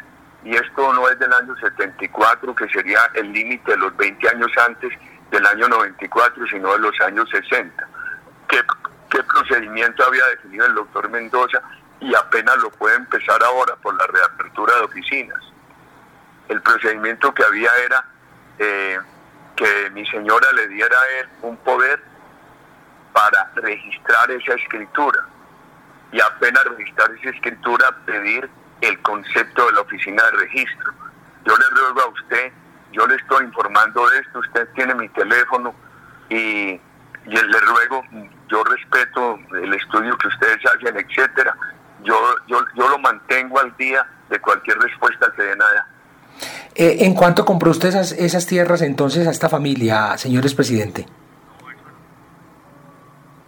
Y 0.44 0.54
esto 0.54 0.92
no 0.92 1.08
es 1.08 1.18
del 1.18 1.32
año 1.32 1.56
74, 1.56 2.54
que 2.54 2.68
sería 2.68 3.00
el 3.14 3.32
límite 3.32 3.72
de 3.72 3.78
los 3.78 3.96
20 3.96 4.28
años 4.28 4.52
antes 4.64 4.92
del 5.32 5.44
año 5.44 5.68
94, 5.68 6.46
sino 6.46 6.72
de 6.72 6.78
los 6.78 7.00
años 7.00 7.28
60. 7.30 7.88
¿Qué, 8.46 8.62
¿Qué 9.10 9.24
procedimiento 9.24 10.04
había 10.04 10.24
definido 10.26 10.66
el 10.66 10.74
doctor 10.74 11.10
Mendoza? 11.10 11.60
Y 11.98 12.14
apenas 12.14 12.58
lo 12.58 12.70
puede 12.70 12.94
empezar 12.94 13.42
ahora 13.42 13.74
por 13.74 13.96
la 13.96 14.06
reapertura 14.06 14.76
de 14.76 14.82
oficinas. 14.82 15.40
El 16.48 16.62
procedimiento 16.62 17.34
que 17.34 17.42
había 17.42 17.70
era... 17.84 18.04
Eh, 18.60 19.00
que 19.60 19.90
mi 19.90 20.06
señora 20.06 20.46
le 20.54 20.68
diera 20.68 20.96
a 20.96 21.20
él 21.20 21.28
un 21.42 21.56
poder 21.58 22.02
para 23.12 23.50
registrar 23.56 24.30
esa 24.30 24.54
escritura 24.54 25.26
y 26.12 26.20
apenas 26.20 26.64
registrar 26.64 27.10
esa 27.12 27.28
escritura 27.28 27.94
pedir 28.06 28.48
el 28.80 28.98
concepto 29.02 29.66
de 29.66 29.72
la 29.72 29.80
oficina 29.82 30.22
de 30.24 30.30
registro. 30.30 30.92
Yo 31.44 31.54
le 31.56 31.66
ruego 31.78 32.00
a 32.00 32.06
usted, 32.06 32.52
yo 32.92 33.06
le 33.06 33.16
estoy 33.16 33.44
informando 33.44 34.08
de 34.08 34.18
esto, 34.20 34.38
usted 34.38 34.66
tiene 34.74 34.94
mi 34.94 35.08
teléfono 35.10 35.74
y, 36.30 36.80
le 37.26 37.60
ruego, 37.60 38.02
yo 38.48 38.64
respeto 38.64 39.38
el 39.62 39.74
estudio 39.74 40.16
que 40.16 40.28
ustedes 40.28 40.58
hacen, 40.64 40.96
etcétera. 40.96 41.54
Yo, 42.02 42.16
yo, 42.46 42.64
yo 42.74 42.88
lo 42.88 42.98
mantengo 42.98 43.60
al 43.60 43.76
día 43.76 44.06
de 44.30 44.40
cualquier 44.40 44.78
respuesta 44.78 45.30
que 45.36 45.42
den 45.42 45.60
allá. 45.60 45.86
Eh, 46.74 46.98
¿En 47.00 47.14
cuánto 47.14 47.44
compró 47.44 47.70
usted 47.70 47.88
esas, 47.88 48.12
esas 48.12 48.46
tierras 48.46 48.82
entonces 48.82 49.26
a 49.26 49.30
esta 49.30 49.48
familia, 49.48 50.16
señores 50.16 50.54
presidente? 50.54 51.06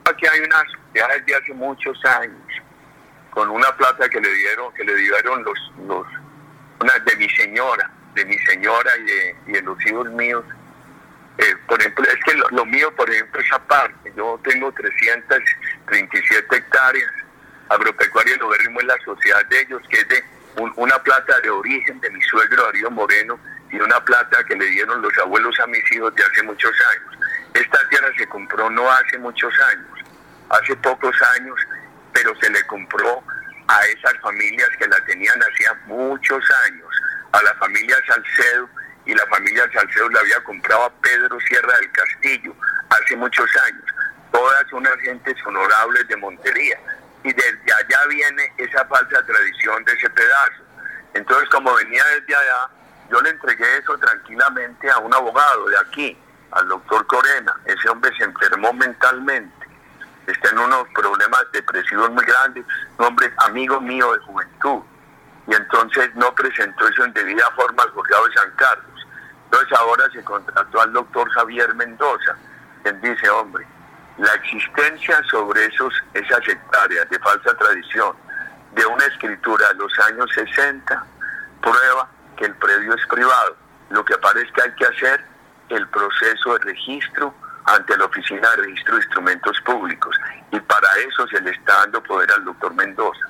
Aquí 0.05 0.27
hay 0.27 0.41
una 0.41 0.59
sociedad 0.59 1.09
desde 1.19 1.37
hace 1.37 1.55
muchos 1.55 2.05
años, 2.05 2.43
con 3.31 3.49
una 3.49 3.75
plata 3.77 4.09
que 4.09 4.21
le 4.21 4.33
dieron, 4.35 4.73
que 4.75 4.85
le 4.85 4.97
dieron 4.97 5.45
los, 5.45 5.59
los 5.87 6.07
una 6.81 6.93
de 7.05 7.17
mi 7.17 7.29
señora, 7.31 7.91
de 8.15 8.25
mi 8.25 8.37
señora 8.39 8.91
y 8.99 9.53
de, 9.53 9.63
los 9.63 9.81
hijos 9.87 10.11
míos. 10.11 10.45
Eh, 11.39 11.55
por 11.67 11.81
ejemplo, 11.81 12.05
es 12.05 12.25
que 12.25 12.35
lo, 12.35 12.67
mío, 12.67 12.95
por 12.97 13.09
ejemplo, 13.09 13.41
es 13.41 13.53
aparte. 13.53 14.13
Yo 14.17 14.39
tengo 14.45 14.71
337 14.73 16.57
hectáreas 16.57 17.11
agropecuaria 17.69 18.35
y 18.35 18.39
logaritmo 18.39 18.81
en 18.81 18.87
la 18.89 18.97
sociedad 19.05 19.45
de 19.47 19.61
ellos, 19.61 19.81
que 19.89 19.99
es 20.01 20.09
de 20.09 20.23
una 20.57 20.99
plata 21.03 21.41
de 21.41 21.51
origen 21.51 22.01
de 22.01 22.11
mi 22.11 22.21
suegro 22.23 22.65
Darío 22.65 22.91
Moreno 22.91 23.39
y 23.71 23.81
una 23.81 24.05
plata 24.05 24.45
que 24.45 24.57
le 24.57 24.67
dieron 24.67 25.01
los 25.01 25.17
abuelos 25.19 25.59
a 25.61 25.67
mis 25.67 25.93
hijos 25.93 26.15
de 26.15 26.23
hace 26.25 26.43
muchos 26.43 26.73
años. 26.95 27.27
Esta 27.55 27.89
tierra 27.89 28.09
se 28.17 28.27
compró 28.27 28.69
no 28.71 28.91
hace 28.91 29.19
muchos 29.19 29.53
años, 29.73 29.99
hace 30.51 30.77
pocos 30.77 31.15
años, 31.39 31.57
pero 32.13 32.35
se 32.41 32.51
le 32.51 32.63
compró 32.67 33.23
a 33.69 33.87
esas 33.87 34.15
familias 34.21 34.69
que 34.79 34.87
la 34.89 35.03
tenían 35.05 35.41
hacía 35.43 35.75
muchos 35.87 36.45
años, 36.67 36.89
a 37.33 37.43
la 37.43 37.55
familia 37.55 37.97
Salcedo, 38.07 38.69
y 39.05 39.15
la 39.15 39.27
familia 39.27 39.69
Salcedo 39.73 40.09
la 40.11 40.21
había 40.21 40.45
comprado 40.45 40.85
a 40.85 41.01
Pedro 41.01 41.41
Sierra 41.41 41.77
del 41.79 41.91
Castillo 41.93 42.55
hace 42.91 43.17
muchos 43.17 43.49
años. 43.65 43.85
Todas 44.31 44.73
unas 44.73 44.97
gentes 45.01 45.37
honorables 45.45 46.07
de 46.09 46.17
Montería 46.17 46.79
y 47.25 47.33
desde 47.33 47.73
allá 47.73 48.07
viene 48.09 48.53
esa 48.59 48.85
falsa 48.87 49.25
tradición 49.25 49.85
de 49.85 49.93
ese 49.93 50.11
pedazo. 50.11 50.63
Entonces, 51.15 51.49
como 51.51 51.75
venía 51.75 52.05
desde 52.05 52.35
allá, 52.35 52.71
yo 53.11 53.21
le 53.21 53.31
entregué 53.31 53.79
eso 53.79 53.97
tranquilamente 53.99 54.91
a 54.91 54.99
un 54.99 55.15
abogado 55.15 55.67
de 55.69 55.79
aquí, 55.79 56.19
al 56.53 56.69
doctor 56.69 57.07
Corena. 57.07 57.55
Ese 57.67 57.89
hombre 57.89 58.11
se 58.17 58.25
enfermó 58.25 58.73
mentalmente, 58.73 59.67
está 60.27 60.51
en 60.51 60.59
unos 60.59 60.89
problemas 60.95 61.45
depresivos 61.53 62.11
muy 62.11 62.25
grandes, 62.25 62.65
un 62.99 63.07
hombre 63.07 63.33
amigo 63.39 63.81
mío 63.81 64.13
de 64.13 64.19
juventud. 64.21 64.83
Y 65.47 65.55
entonces 65.55 66.15
no 66.15 66.35
presentó 66.35 66.89
eso 66.89 67.05
en 67.05 67.13
debida 67.13 67.51
forma 67.57 67.83
al 67.83 67.91
juzgado 67.91 68.27
de 68.27 68.35
San 68.35 68.51
Carlos. 68.57 69.07
Entonces 69.45 69.79
ahora 69.79 70.09
se 70.11 70.25
contrató 70.25 70.81
al 70.81 70.93
doctor 70.93 71.31
Javier 71.33 71.75
Mendoza, 71.75 72.37
quien 72.83 73.01
dice, 73.01 73.29
hombre, 73.29 73.67
la 74.19 74.35
existencia 74.35 75.23
sobre 75.31 75.67
esos, 75.67 75.95
esas 76.15 76.47
hectáreas 76.47 77.09
de 77.09 77.19
falsa 77.19 77.55
tradición 77.57 78.15
de 78.75 78.87
una 78.87 79.05
escritura 79.07 79.69
de 79.69 79.75
los 79.75 79.99
años 80.01 80.31
60 80.35 81.07
prueba 81.61 82.09
que 82.37 82.47
el 82.47 82.55
predio 82.57 82.95
es 82.95 83.07
privado. 83.07 83.57
Lo 83.91 84.05
que 84.05 84.15
que 84.15 84.63
hay 84.63 84.73
que 84.77 84.87
hacer 84.87 85.25
el 85.69 85.89
proceso 85.89 86.55
de 86.55 86.65
registro 86.65 87.35
ante 87.65 87.97
la 87.97 88.07
Oficina 88.07 88.51
de 88.51 88.57
Registro 88.57 88.97
de 88.97 89.03
Instrumentos 89.03 89.61
Públicos 89.65 90.17
y 90.51 90.61
para 90.61 90.89
eso 91.09 91.27
se 91.29 91.41
le 91.41 91.51
está 91.51 91.79
dando 91.79 92.03
poder 92.03 92.31
al 92.33 92.45
doctor 92.45 92.75
Mendoza. 92.75 93.29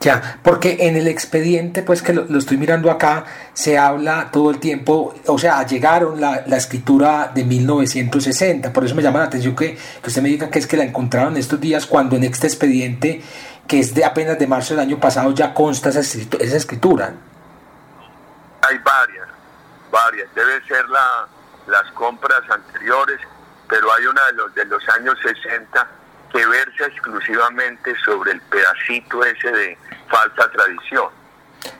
Ya, 0.00 0.38
porque 0.42 0.78
en 0.80 0.96
el 0.96 1.08
expediente, 1.08 1.82
pues 1.82 2.02
que 2.02 2.14
lo, 2.14 2.38
estoy 2.38 2.56
mirando 2.56 2.90
acá, 2.90 3.26
se 3.52 3.76
habla 3.76 4.30
todo 4.32 4.50
el 4.50 4.58
tiempo, 4.58 5.14
o 5.26 5.38
sea, 5.38 5.64
llegaron 5.66 6.20
la, 6.20 6.42
la, 6.46 6.56
escritura 6.56 7.30
de 7.34 7.44
1960, 7.44 8.72
por 8.72 8.84
eso 8.84 8.94
me 8.94 9.02
llama 9.02 9.18
la 9.18 9.26
atención 9.26 9.54
que, 9.54 9.76
que, 9.76 10.08
usted 10.08 10.22
me 10.22 10.30
diga 10.30 10.50
que 10.50 10.58
es 10.58 10.66
que 10.66 10.78
la 10.78 10.84
encontraron 10.84 11.36
estos 11.36 11.60
días 11.60 11.84
cuando 11.84 12.16
en 12.16 12.24
este 12.24 12.46
expediente, 12.46 13.22
que 13.68 13.78
es 13.78 13.92
de 13.92 14.04
apenas 14.04 14.38
de 14.38 14.46
marzo 14.46 14.72
del 14.72 14.80
año 14.80 14.98
pasado, 14.98 15.32
ya 15.32 15.52
consta 15.52 15.90
esa. 15.90 16.00
Esa 16.00 16.56
escritura. 16.56 17.12
Hay 18.62 18.78
varias, 18.78 19.28
varias, 19.90 20.34
debe 20.34 20.64
ser 20.66 20.88
la, 20.88 21.28
las 21.66 21.92
compras 21.92 22.42
anteriores, 22.50 23.20
pero 23.68 23.92
hay 23.92 24.06
una 24.06 24.26
de 24.26 24.32
los, 24.32 24.54
de 24.54 24.64
los 24.64 24.88
años 24.88 25.14
60 25.22 25.99
que 26.32 26.46
versa 26.46 26.86
exclusivamente 26.86 27.94
sobre 28.04 28.32
el 28.32 28.40
pedacito 28.42 29.24
ese 29.24 29.50
de 29.50 29.78
falsa 30.08 30.50
tradición. 30.50 31.08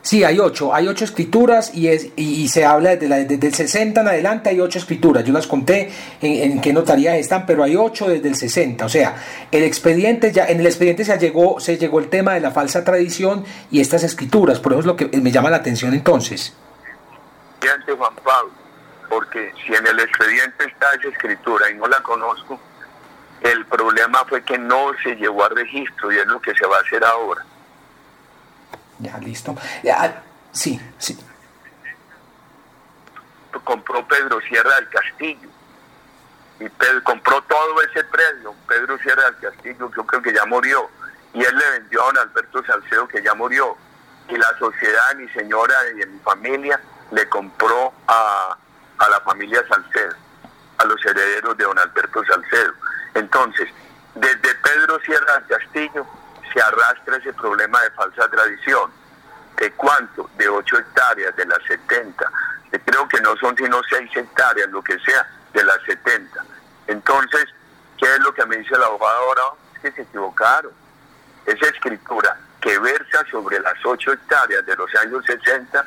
Sí, 0.03 0.25
hay 0.25 0.39
ocho, 0.39 0.75
hay 0.75 0.89
ocho 0.89 1.05
escrituras 1.05 1.75
y, 1.75 1.89
es, 1.89 2.09
y, 2.17 2.49
se 2.49 2.67
habla 2.67 2.91
desde, 2.91 3.09
la, 3.09 3.17
desde, 3.17 3.47
el 3.47 3.55
60 3.55 4.01
en 4.01 4.09
adelante 4.09 4.51
hay 4.51 4.61
ocho 4.61 4.79
escrituras. 4.79 5.25
Yo 5.25 5.33
las 5.33 5.47
conté 5.47 5.91
en, 6.21 6.53
en 6.53 6.61
qué 6.61 6.73
notaría 6.73 7.17
están, 7.17 7.47
pero 7.47 7.65
hay 7.65 7.77
ocho 7.77 8.09
desde 8.09 8.29
el 8.29 8.35
60. 8.35 8.85
O 8.85 8.89
sea, 8.89 9.17
el 9.51 9.63
expediente 9.63 10.33
ya, 10.33 10.47
en 10.47 10.61
el 10.61 10.67
expediente 10.67 11.05
se 11.05 11.17
llegó, 11.19 11.61
se 11.61 11.79
llegó 11.79 11.99
el 11.99 12.09
tema 12.09 12.35
de 12.35 12.41
la 12.41 12.51
falsa 12.51 12.85
tradición 12.85 13.45
y 13.71 13.81
estas 13.81 14.03
escrituras. 14.03 14.61
Por 14.61 14.73
eso 14.73 14.81
es 14.81 14.87
lo 14.87 14.97
que 14.97 15.07
me 15.07 15.31
llama 15.31 15.49
la 15.49 15.59
atención 15.59 15.95
entonces. 15.95 16.55
Juan 17.97 18.15
Pablo, 18.25 18.53
porque 19.09 19.53
si 19.65 19.75
en 19.75 19.87
el 19.87 20.01
expediente 20.01 20.65
está 20.65 20.87
esa 20.99 21.09
escritura 21.09 21.71
y 21.71 21.75
no 21.75 21.87
la 21.87 22.03
conozco, 22.03 22.59
problema 24.11 24.25
fue 24.29 24.43
que 24.43 24.59
no 24.59 24.93
se 25.03 25.15
llevó 25.17 25.45
a 25.45 25.49
registro 25.51 26.13
y 26.13 26.19
es 26.19 26.27
lo 26.27 26.41
que 26.41 26.55
se 26.55 26.67
va 26.67 26.77
a 26.77 26.81
hacer 26.81 27.05
ahora. 27.05 27.45
Ya, 28.99 29.17
listo. 29.19 29.55
Ya, 29.83 30.23
sí, 30.53 30.81
sí. 30.99 31.19
Compró 33.65 34.07
Pedro 34.07 34.41
Sierra 34.43 34.75
del 34.77 34.89
Castillo. 34.89 35.49
Y 36.59 36.69
Pedro, 36.69 37.03
compró 37.05 37.41
todo 37.43 37.83
ese 37.83 38.05
predio. 38.05 38.55
Pedro 38.67 38.99
Sierra 38.99 39.25
del 39.31 39.39
Castillo, 39.39 39.91
yo 39.97 40.07
creo 40.07 40.23
que 40.23 40.33
ya 40.33 40.45
murió. 40.45 40.91
Y 41.33 41.43
él 41.43 41.57
le 41.57 41.71
vendió 41.79 42.03
a 42.03 42.07
don 42.07 42.19
Alberto 42.19 42.65
Salcedo, 42.65 43.09
que 43.09 43.23
ya 43.23 43.35
murió. 43.35 43.77
Y 44.29 44.37
la 44.37 44.59
sociedad, 44.59 45.15
mi 45.17 45.29
señora 45.31 45.75
y 45.95 45.99
de 45.99 46.07
mi 46.07 46.19
familia, 46.21 46.81
le 47.13 47.29
compró 47.29 47.93
a, 48.07 48.57
a 48.99 49.09
la 49.09 49.21
familia 49.21 49.65
Salcedo, 49.69 50.15
a 50.79 50.85
los 50.85 51.05
herederos 51.07 51.57
de 51.57 51.65
don 51.65 51.79
Alberto 51.79 52.23
Salcedo. 52.25 52.73
Entonces, 53.15 53.69
Desde 54.15 54.55
Pedro 54.57 55.01
Sierra 55.01 55.43
Castillo 55.49 56.07
se 56.53 56.61
arrastra 56.61 57.17
ese 57.17 57.33
problema 57.33 57.81
de 57.83 57.91
falsa 57.93 58.29
tradición. 58.29 58.91
¿De 59.57 59.71
cuánto? 59.73 60.29
De 60.37 60.49
8 60.49 60.79
hectáreas, 60.79 61.37
de 61.37 61.47
las 61.47 61.63
70. 61.67 62.31
Creo 62.85 63.09
que 63.09 63.21
no 63.21 63.37
son 63.37 63.57
sino 63.57 63.81
6 63.89 64.11
hectáreas, 64.17 64.69
lo 64.71 64.83
que 64.83 64.99
sea, 65.01 65.29
de 65.53 65.63
las 65.65 65.79
70. 65.87 66.45
Entonces, 66.87 67.47
¿qué 67.99 68.07
es 68.07 68.19
lo 68.21 68.35
que 68.35 68.45
me 68.47 68.57
dice 68.57 68.75
el 68.75 68.83
abogado 68.83 69.17
ahora? 69.17 69.43
Es 69.75 69.81
que 69.81 69.93
se 69.93 70.03
equivocaron. 70.03 70.73
Esa 71.47 71.67
escritura 71.67 72.37
que 72.61 72.79
versa 72.79 73.25
sobre 73.31 73.61
las 73.61 73.75
8 73.85 74.13
hectáreas 74.13 74.67
de 74.67 74.77
los 74.77 74.95
años 74.97 75.25
60, 75.25 75.87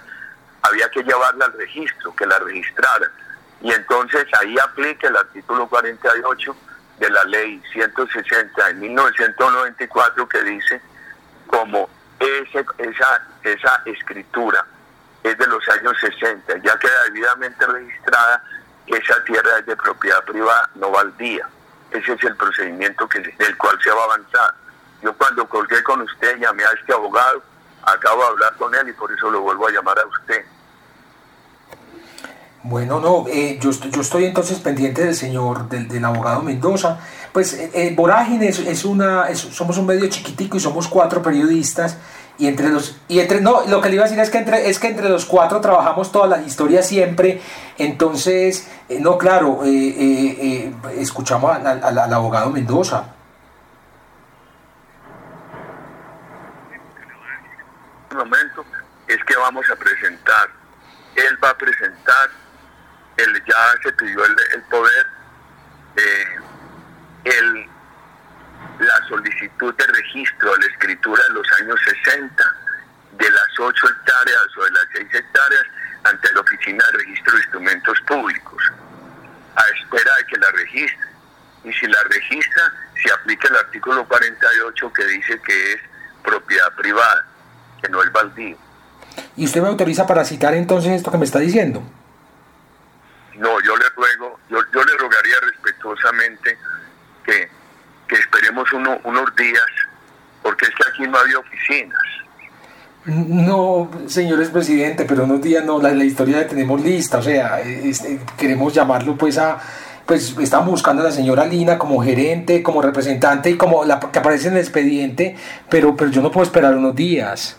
había 0.64 0.90
que 0.90 1.04
llevarla 1.04 1.46
al 1.46 1.54
registro, 1.54 2.16
que 2.16 2.26
la 2.26 2.40
registraran. 2.40 3.12
Y 3.62 3.72
entonces 3.72 4.26
ahí 4.40 4.58
aplica 4.60 5.08
el 5.08 5.18
artículo 5.18 5.68
48 5.68 6.56
de 7.00 7.10
la 7.10 7.24
ley 7.26 7.62
160 7.74 8.68
de 8.68 8.74
1994 8.76 10.28
que 10.28 10.44
dice 10.44 10.82
como 11.48 11.90
ese, 12.20 12.66
esa, 12.78 13.28
esa 13.44 13.82
escritura 13.86 14.66
es 15.24 15.38
de 15.38 15.48
los 15.48 15.68
años 15.70 15.94
60, 16.00 16.58
ya 16.58 16.78
queda 16.78 17.04
debidamente 17.06 17.66
registrada 17.66 18.44
esa 18.88 19.24
tierra 19.24 19.60
es 19.60 19.66
de 19.66 19.76
propiedad 19.76 20.24
privada, 20.26 20.70
no 20.76 20.92
baldía. 20.92 21.48
Ese 21.92 22.14
es 22.14 22.24
el 22.24 22.36
procedimiento 22.36 23.08
que, 23.08 23.20
del 23.20 23.58
cual 23.58 23.78
se 23.82 23.92
va 23.92 24.02
a 24.02 24.06
avanzar. 24.06 24.54
Yo 25.02 25.14
cuando 25.14 25.48
colgué 25.48 25.82
con 25.84 26.02
usted 26.02 26.38
llamé 26.38 26.64
a 26.64 26.72
este 26.72 26.94
abogado, 26.94 27.44
acabo 27.84 28.22
de 28.22 28.28
hablar 28.30 28.56
con 28.56 28.74
él 28.76 28.90
y 28.90 28.94
por 28.94 29.12
eso 29.12 29.30
lo 29.30 29.42
vuelvo 29.42 29.68
a 29.68 29.72
llamar 29.72 30.00
a 30.00 30.06
usted. 30.06 30.46
Bueno, 32.64 33.02
no, 33.02 33.26
eh, 33.28 33.60
yo, 33.60 33.72
yo 33.72 34.02
estoy 34.02 34.24
entonces 34.24 34.60
pendiente 34.60 35.04
del 35.04 35.16
señor, 35.16 35.68
del, 35.68 35.86
del 35.90 36.06
abogado 36.06 36.42
Mendoza. 36.42 36.98
Pues 37.34 37.54
eh, 37.54 37.72
eh 37.74 37.94
Vorágine 37.94 38.48
es, 38.48 38.86
una, 38.86 39.36
somos 39.36 39.78
un 39.78 39.86
medio 39.86 40.08
chiquitico 40.08 40.56
y 40.56 40.62
somos 40.62 40.88
cuatro 40.88 41.22
periodistas. 41.22 41.98
Y 42.38 42.48
entre 42.48 42.70
los, 42.70 42.96
y 43.10 43.20
entre, 43.20 43.42
no, 43.42 43.66
lo 43.68 43.82
que 43.82 43.90
le 43.90 43.96
iba 43.96 44.06
a 44.06 44.08
decir 44.08 44.20
es 44.22 44.30
que 44.30 44.38
entre, 44.38 44.70
es 44.70 44.80
que 44.80 44.88
entre 44.88 45.10
los 45.10 45.26
cuatro 45.26 45.60
trabajamos 45.60 46.12
todas 46.12 46.30
las 46.30 46.48
historias 46.48 46.88
siempre. 46.88 47.42
Entonces, 47.78 48.70
eh, 48.88 48.98
no, 49.00 49.18
claro, 49.18 49.62
escuchamos 50.98 51.52
al, 51.58 51.84
al 51.84 52.14
abogado 52.14 52.50
Mendoza. 52.50 53.14
momento 58.14 58.64
es 59.08 59.18
que 59.26 59.36
vamos 59.36 59.66
a 59.70 59.76
presentar, 59.76 60.48
él 61.16 61.38
va 61.44 61.50
a 61.50 61.58
presentar 61.58 62.30
él 63.18 63.44
ya 63.46 63.82
se 63.84 63.92
pidió 63.94 64.26
el, 64.26 64.62
poder, 64.64 65.08
eh, 65.98 66.40
el, 67.26 67.68
la 68.80 69.08
solicitud 69.08 69.74
de 69.76 69.86
registro 69.86 70.52
de 70.54 70.60
la 70.60 70.66
escritura 70.66 71.24
de 71.28 71.34
los 71.34 71.52
años 71.62 71.80
60 72.06 72.56
de 73.18 73.30
las 73.30 73.60
8 73.60 73.88
hectáreas 73.88 74.58
o 74.58 74.64
de 74.66 74.72
las 74.72 74.86
6 74.94 75.08
hectáreas 75.14 75.64
ante 76.04 76.34
la 76.34 76.42
Oficina 76.42 76.84
de 76.92 76.98
Registro 76.98 77.34
de 77.34 77.40
Instrumentos 77.40 78.02
Públicos, 78.08 78.64
a 79.56 79.64
espera 79.80 80.16
de 80.18 80.26
que 80.26 80.38
la 80.38 80.52
registre. 80.52 81.08
Y 81.64 81.74
si 81.74 81.88
la 81.88 82.04
registra, 82.10 82.74
se 83.02 83.14
aplica 83.14 83.48
el 83.48 83.56
artículo 83.58 84.06
48 84.08 84.94
que 84.94 85.06
dice 85.06 85.40
que 85.42 85.74
es 85.74 85.80
propiedad 86.24 86.74
privada, 86.76 87.26
que 87.82 87.90
no 87.90 88.04
es 88.04 88.12
baldío. 88.12 88.58
¿Y 89.38 89.46
usted 89.46 89.62
me 89.62 89.68
autoriza 89.68 90.08
para 90.08 90.26
citar 90.26 90.56
entonces 90.56 90.92
esto 90.92 91.12
que 91.12 91.18
me 91.18 91.26
está 91.26 91.40
diciendo? 91.40 91.84
No, 93.36 93.60
yo 93.62 93.76
le 93.78 93.90
ruego, 93.90 94.40
yo, 94.50 94.60
yo 94.74 94.84
le 94.84 94.98
rogaría 94.98 95.36
respetuosamente 95.42 96.58
que, 97.26 97.50
esperemos 98.10 98.72
unos 98.74 99.36
días, 99.36 99.66
porque 100.44 100.66
es 100.66 100.72
que 100.76 100.90
aquí 100.90 101.08
no 101.08 101.18
había 101.18 101.40
oficinas. 101.40 102.02
No, 103.06 103.92
señores 104.08 104.50
presidente, 104.50 105.04
pero 105.06 105.26
unos 105.26 105.42
días 105.42 105.66
no, 105.66 105.82
la, 105.82 105.92
historia 105.92 106.38
la 106.38 106.48
tenemos 106.48 106.82
lista, 106.82 107.18
o 107.18 107.22
sea, 107.22 107.60
este, 107.60 108.22
queremos 108.38 108.74
llamarlo 108.74 109.18
pues 109.18 109.38
a, 109.38 109.60
pues 110.06 110.38
estamos 110.40 110.70
buscando 110.70 111.02
a 111.02 111.06
la 111.06 111.12
señora 111.12 111.46
Lina 111.46 111.78
como 111.78 112.02
gerente, 112.02 112.64
como 112.64 112.82
representante 112.82 113.50
y 113.50 113.58
como 113.58 113.84
la 113.84 114.00
que 114.00 114.20
aparece 114.20 114.48
en 114.48 114.54
el 114.54 114.62
expediente, 114.62 115.36
pero, 115.70 115.98
pero 115.98 116.12
yo 116.12 116.22
no 116.22 116.32
puedo 116.32 116.46
esperar 116.46 116.76
unos 116.76 116.96
días. 116.96 117.58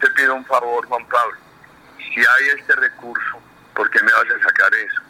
Te 0.00 0.08
pido 0.10 0.34
un 0.34 0.44
favor, 0.44 0.86
Juan 0.86 1.06
Pablo, 1.08 1.38
si 1.98 2.20
hay 2.20 2.58
este 2.58 2.76
recurso, 2.76 3.41
¿por 3.74 3.90
qué 3.90 4.02
me 4.02 4.12
vas 4.12 4.24
a 4.24 4.42
sacar 4.42 4.70
eso? 4.74 5.02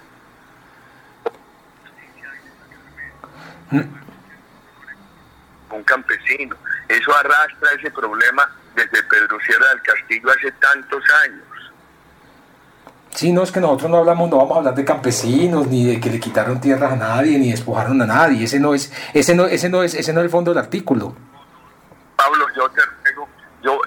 Un 5.71 5.83
campesino. 5.85 6.57
Eso 6.89 7.17
arrastra 7.17 7.73
ese 7.79 7.91
problema 7.91 8.49
desde 8.75 9.03
Pedro 9.05 9.39
Sierra 9.41 9.69
del 9.71 9.83
Castillo 9.83 10.31
hace 10.31 10.53
tantos 10.53 11.03
años. 11.25 11.73
Sí, 13.15 13.33
no, 13.33 13.43
es 13.43 13.53
que 13.53 13.61
nosotros 13.61 13.91
no 13.91 13.99
hablamos, 13.99 14.31
no 14.31 14.39
vamos 14.39 14.57
a 14.57 14.59
hablar 14.59 14.75
de 14.75 14.85
campesinos, 14.85 15.67
ni 15.67 15.87
de 15.87 16.01
que 16.01 16.11
le 16.11 16.19
quitaron 16.19 16.61
tierras 16.61 16.93
a 16.93 16.97
nadie, 16.97 17.39
ni 17.39 17.51
despojaron 17.51 18.01
a 18.01 18.07
nadie. 18.07 18.45
Ese 18.45 18.59
no 18.59 18.75
es, 18.75 18.93
ese 19.13 19.35
no, 19.35 19.47
ese 19.47 19.69
no 19.69 19.83
es, 19.83 19.95
ese 19.95 20.13
no 20.13 20.21
es 20.21 20.25
el 20.25 20.31
fondo 20.31 20.51
del 20.51 20.59
artículo. 20.59 21.15
Pablo, 22.17 22.47
yo 22.57 22.69
te 22.71 22.81
ruego, 22.81 23.29
yo, 23.63 23.81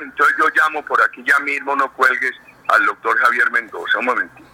entonces 0.00 0.36
yo 0.38 0.44
llamo 0.54 0.84
por 0.84 1.02
aquí 1.02 1.24
ya 1.26 1.38
mismo, 1.40 1.74
no 1.74 1.92
cuelgues 1.92 2.32
al 2.68 2.86
doctor 2.86 3.16
Javier 3.18 3.50
Mendoza. 3.50 3.98
Un 3.98 4.04
momentito. 4.06 4.44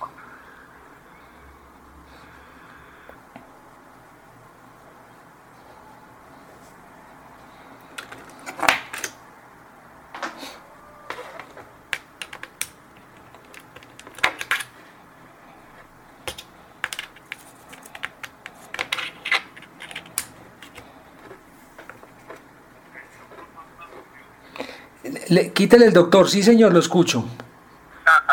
Le, 25.29 25.53
quítele 25.53 25.87
el 25.87 25.93
doctor, 25.93 26.29
sí 26.29 26.43
señor, 26.43 26.73
lo 26.73 26.79
escucho 26.79 27.25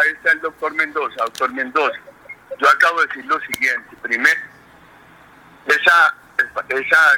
ahí 0.01 0.09
está 0.13 0.31
el 0.31 0.41
doctor 0.41 0.73
Mendoza. 1.53 1.99
Yo 2.59 2.69
acabo 2.69 3.01
de 3.01 3.07
decir 3.07 3.25
lo 3.25 3.39
siguiente. 3.41 3.95
Primero, 4.01 4.41
esa, 5.65 6.15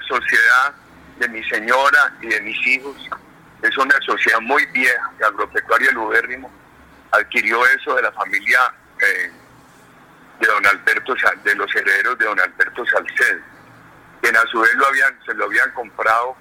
sociedad 0.07 0.73
de 1.17 1.27
mi 1.29 1.43
señora 1.45 2.13
y 2.21 2.27
de 2.27 2.41
mis 2.41 2.67
hijos 2.67 2.95
es 3.61 3.77
una 3.77 3.95
sociedad 4.05 4.39
muy 4.41 4.65
vieja, 4.67 5.11
de 5.17 5.25
agropecuaria 5.25 5.91
Lubérrimo, 5.91 6.51
adquirió 7.11 7.65
eso 7.67 7.95
de 7.95 8.01
la 8.01 8.11
familia 8.11 8.59
eh, 8.99 9.31
de 10.39 10.47
don 10.47 10.65
Alberto, 10.65 11.15
de 11.43 11.55
los 11.55 11.73
herederos 11.75 12.17
de 12.17 12.25
don 12.25 12.39
Alberto 12.39 12.85
Salcedo, 12.85 13.41
quien 14.21 14.35
a 14.35 14.41
su 14.47 14.59
vez 14.59 14.73
lo 14.75 14.87
habían, 14.87 15.17
se 15.25 15.33
lo 15.33 15.45
habían 15.45 15.71
comprado, 15.71 16.35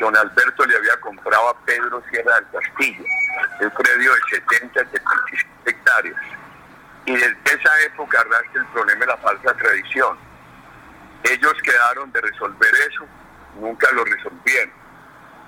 don 0.00 0.16
Alberto 0.16 0.64
le 0.64 0.76
había 0.76 0.96
comprado 1.00 1.50
a 1.50 1.64
Pedro 1.64 2.02
Sierra 2.10 2.36
del 2.36 2.62
Castillo 2.62 3.04
un 3.60 3.70
predio 3.70 4.14
de 4.14 4.20
70, 4.30 4.80
75 4.80 5.50
hectáreas. 5.66 6.16
Y 7.10 7.12
desde 7.12 7.34
esa 7.44 7.82
época 7.86 8.20
arrastra 8.20 8.60
el 8.60 8.66
problema 8.68 9.00
de 9.00 9.06
la 9.06 9.16
falsa 9.16 9.52
tradición. 9.54 10.16
Ellos 11.24 11.54
quedaron 11.64 12.12
de 12.12 12.20
resolver 12.20 12.70
eso, 12.88 13.04
nunca 13.58 13.90
lo 13.90 14.04
resolvieron. 14.04 14.70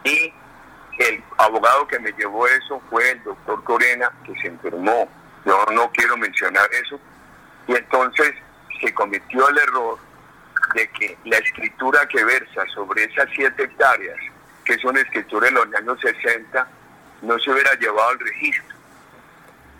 Y 0.03 0.35
el 0.98 1.22
abogado 1.38 1.87
que 1.87 2.01
me 2.01 2.11
llevó 2.14 2.48
eso 2.48 2.83
fue 2.90 3.12
el 3.12 3.22
doctor 3.22 3.62
Corena, 3.62 4.11
que 4.25 4.35
se 4.40 4.48
enfermó. 4.48 5.09
Yo 5.44 5.64
no 5.72 5.88
quiero 5.92 6.16
mencionar 6.16 6.68
eso. 6.85 6.98
Y 7.68 7.77
entonces 7.77 8.33
se 8.81 8.92
cometió 8.92 9.48
el 9.48 9.59
error 9.59 9.98
de 10.75 10.88
que 10.88 11.16
la 11.27 11.38
escritura 11.38 12.09
que 12.09 12.25
versa 12.25 12.66
sobre 12.75 13.05
esas 13.05 13.29
siete 13.37 13.62
hectáreas, 13.62 14.18
que 14.64 14.75
es 14.75 14.85
una 14.85 15.01
escritura 15.01 15.46
de 15.46 15.53
los 15.53 15.72
años 15.77 16.01
60, 16.01 16.68
no 17.22 17.38
se 17.38 17.53
hubiera 17.53 17.72
llevado 17.75 18.09
al 18.09 18.18
registro. 18.18 18.71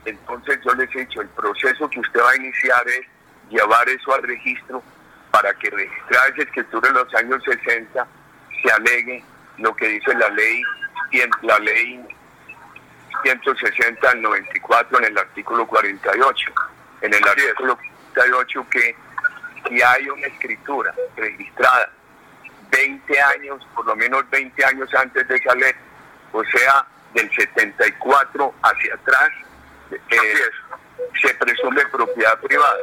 Entonces 0.05 0.59
yo 0.65 0.75
les 0.75 0.95
he 0.95 1.01
dicho, 1.01 1.21
el 1.21 1.29
proceso 1.29 1.88
que 1.88 2.01
usted 2.01 2.21
va 2.21 2.31
a 2.31 2.37
iniciar 2.37 2.88
es 2.88 3.07
llevar 3.51 3.88
eso 3.88 4.15
al 4.15 4.23
registro 4.23 4.83
para 5.31 5.55
que 5.55 5.71
registrada 5.71 6.29
esa 6.29 6.43
escritura 6.43 6.88
en 6.88 6.95
los 6.95 7.15
años 7.15 7.43
60 7.45 8.07
se 8.62 8.73
alegue 8.73 9.25
lo 9.59 9.75
que 9.77 9.88
dice 9.88 10.15
la 10.15 10.29
ley, 10.31 10.62
la 11.43 11.59
ley 11.59 12.05
160 13.23 14.11
al 14.11 14.23
94 14.23 14.99
en 14.99 15.05
el 15.05 15.19
artículo 15.19 15.67
48. 15.67 16.53
En 17.03 17.15
el 17.15 17.29
artículo 17.29 17.77
48 18.15 18.67
que 18.71 18.97
si 19.69 19.83
hay 19.83 20.09
una 20.09 20.27
escritura 20.27 20.95
registrada 21.17 21.91
20 22.71 23.21
años, 23.21 23.67
por 23.75 23.87
lo 23.87 23.95
menos 23.95 24.29
20 24.31 24.65
años 24.65 24.93
antes 24.95 25.29
de 25.29 25.37
esa 25.37 25.55
ley, 25.55 25.73
o 26.33 26.43
sea, 26.45 26.87
del 27.15 27.31
74 27.35 28.55
hacia 28.62 28.95
atrás, 28.95 29.31
eh, 29.92 30.50
se 31.20 31.35
presume 31.35 31.85
propiedad 31.87 32.38
privada. 32.40 32.78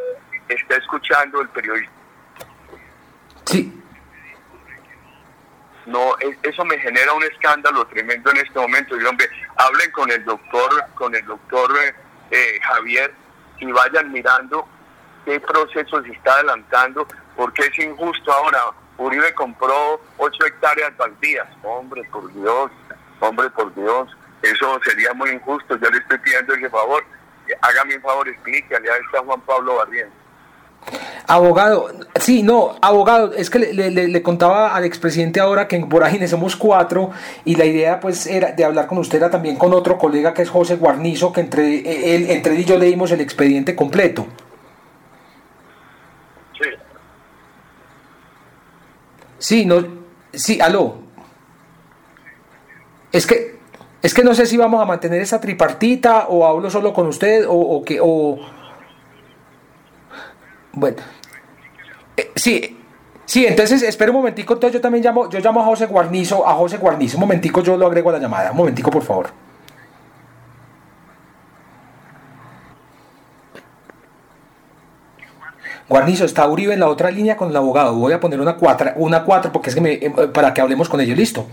Está 0.48 0.76
escuchando 0.78 1.42
el 1.42 1.50
periodista. 1.50 1.92
Sí. 3.46 3.74
no, 5.86 6.16
eso 6.44 6.66
me 6.66 6.78
genera 6.78 7.14
un 7.14 7.24
escándalo 7.24 7.86
tremendo 7.88 8.30
en 8.32 8.38
este 8.38 8.60
momento. 8.60 9.00
Y 9.00 9.04
hombre, 9.04 9.28
hablen 9.58 9.92
con 9.92 10.10
el 10.12 10.24
doctor, 10.24 10.86
con 10.96 11.16
el 11.16 11.26
doctor 11.26 11.72
eh, 11.84 11.96
eh, 12.32 12.60
Javier 12.62 13.14
y 13.60 13.72
vayan 13.72 14.12
mirando 14.12 14.68
qué 15.26 15.40
proceso 15.40 16.02
se 16.04 16.12
está 16.12 16.34
adelantando, 16.36 17.08
porque 17.36 17.64
es 17.64 17.80
injusto 17.80 18.32
ahora. 18.32 18.60
Uribe 18.98 19.34
compró 19.34 20.02
8 20.18 20.46
hectáreas 20.46 20.96
baldías. 20.98 21.48
Hombre, 21.64 22.04
por 22.12 22.32
Dios, 22.34 22.72
hombre, 23.20 23.50
por 23.50 23.74
Dios. 23.74 24.10
Eso 24.42 24.80
sería 24.84 25.14
muy 25.14 25.32
injusto. 25.32 25.78
Yo 25.78 25.90
le 25.90 25.98
estoy 25.98 26.18
pidiendo 26.20 26.54
ese 26.54 26.70
favor. 26.70 27.04
Hágame 27.62 27.96
un 27.96 28.02
favor, 28.02 28.28
explícale 28.28 28.90
a 28.90 28.96
este 28.96 29.18
Juan 29.18 29.42
Pablo 29.42 29.76
Barrientos. 29.76 30.20
Abogado, 31.28 31.92
sí, 32.16 32.42
no, 32.42 32.76
abogado, 32.82 33.34
es 33.34 33.52
que 33.52 33.60
le, 33.60 34.24
contaba 34.24 34.76
al 34.76 34.86
expresidente 34.86 35.40
ahora 35.40 35.68
que 35.68 35.76
en 35.76 35.88
Vorágine 35.88 36.28
somos 36.28 36.56
cuatro 36.56 37.12
y 37.46 37.56
la 37.56 37.66
idea 37.66 38.00
pues 38.00 38.26
era 38.26 38.52
de 38.54 38.64
hablar 38.64 38.88
con 38.88 38.98
usted 38.98 39.18
era 39.18 39.30
también 39.30 39.56
con 39.56 39.74
otro 39.74 39.98
colega 39.98 40.34
que 40.34 40.42
es 40.42 40.50
José 40.50 40.78
Guarnizo, 40.78 41.32
que 41.32 41.42
entre 41.42 42.16
él, 42.16 42.32
entre 42.32 42.54
él 42.54 42.62
y 42.62 42.66
yo 42.66 42.80
leímos 42.80 43.12
el 43.12 43.22
expediente 43.22 43.76
completo. 43.76 44.26
Sí. 46.60 46.70
Sí, 49.38 49.66
no, 49.66 49.86
sí, 50.34 50.60
aló. 50.60 51.04
Es 53.12 53.28
que, 53.28 53.49
es 54.02 54.14
que 54.14 54.24
no 54.24 54.34
sé 54.34 54.46
si 54.46 54.58
vamos 54.58 54.82
a 54.82 54.86
mantener 54.86 55.22
esa 55.22 55.42
tripartita 55.42 56.28
o 56.30 56.46
hablo 56.46 56.70
solo 56.70 56.94
con 56.94 57.08
usted 57.08 57.46
o, 57.48 57.84
que, 57.84 58.00
o 58.02 58.38
bueno, 60.72 60.98
eh, 62.16 62.32
sí, 62.36 62.78
sí, 63.26 63.46
entonces 63.46 63.82
espera 63.84 64.12
un 64.12 64.18
momentico, 64.18 64.54
entonces 64.54 64.76
yo 64.76 64.82
también 64.82 65.04
llamo, 65.04 65.30
yo 65.30 65.40
llamo 65.40 65.62
a 65.62 65.66
José 65.66 65.88
Guarnizo, 65.88 66.48
a 66.48 66.54
José 66.54 66.78
Guarnizo, 66.78 67.18
un 67.18 67.22
momentico 67.22 67.62
yo 67.62 67.76
lo 67.76 67.88
agrego 67.88 68.10
a 68.10 68.14
la 68.14 68.20
llamada, 68.20 68.52
un 68.52 68.58
momentico 68.58 68.90
por 68.90 69.04
favor. 69.04 69.28
Guarnizo, 75.90 76.24
está 76.24 76.48
Uribe 76.48 76.74
en 76.76 76.80
la 76.80 76.88
otra 76.88 77.10
línea 77.10 77.36
con 77.36 77.50
el 77.50 77.56
abogado. 77.56 77.96
Voy 77.96 78.14
a 78.14 78.20
poner 78.20 78.40
una 78.40 78.56
cuatro, 78.56 78.92
una 78.98 79.24
cuatro 79.24 79.52
porque 79.52 79.70
es 79.70 79.76
que 79.76 79.82
me, 79.82 79.94
eh, 79.94 80.12
para 80.32 80.54
que 80.54 80.62
hablemos 80.62 80.88
con 80.88 81.02
ellos. 81.02 81.18
Listo. 81.18 81.48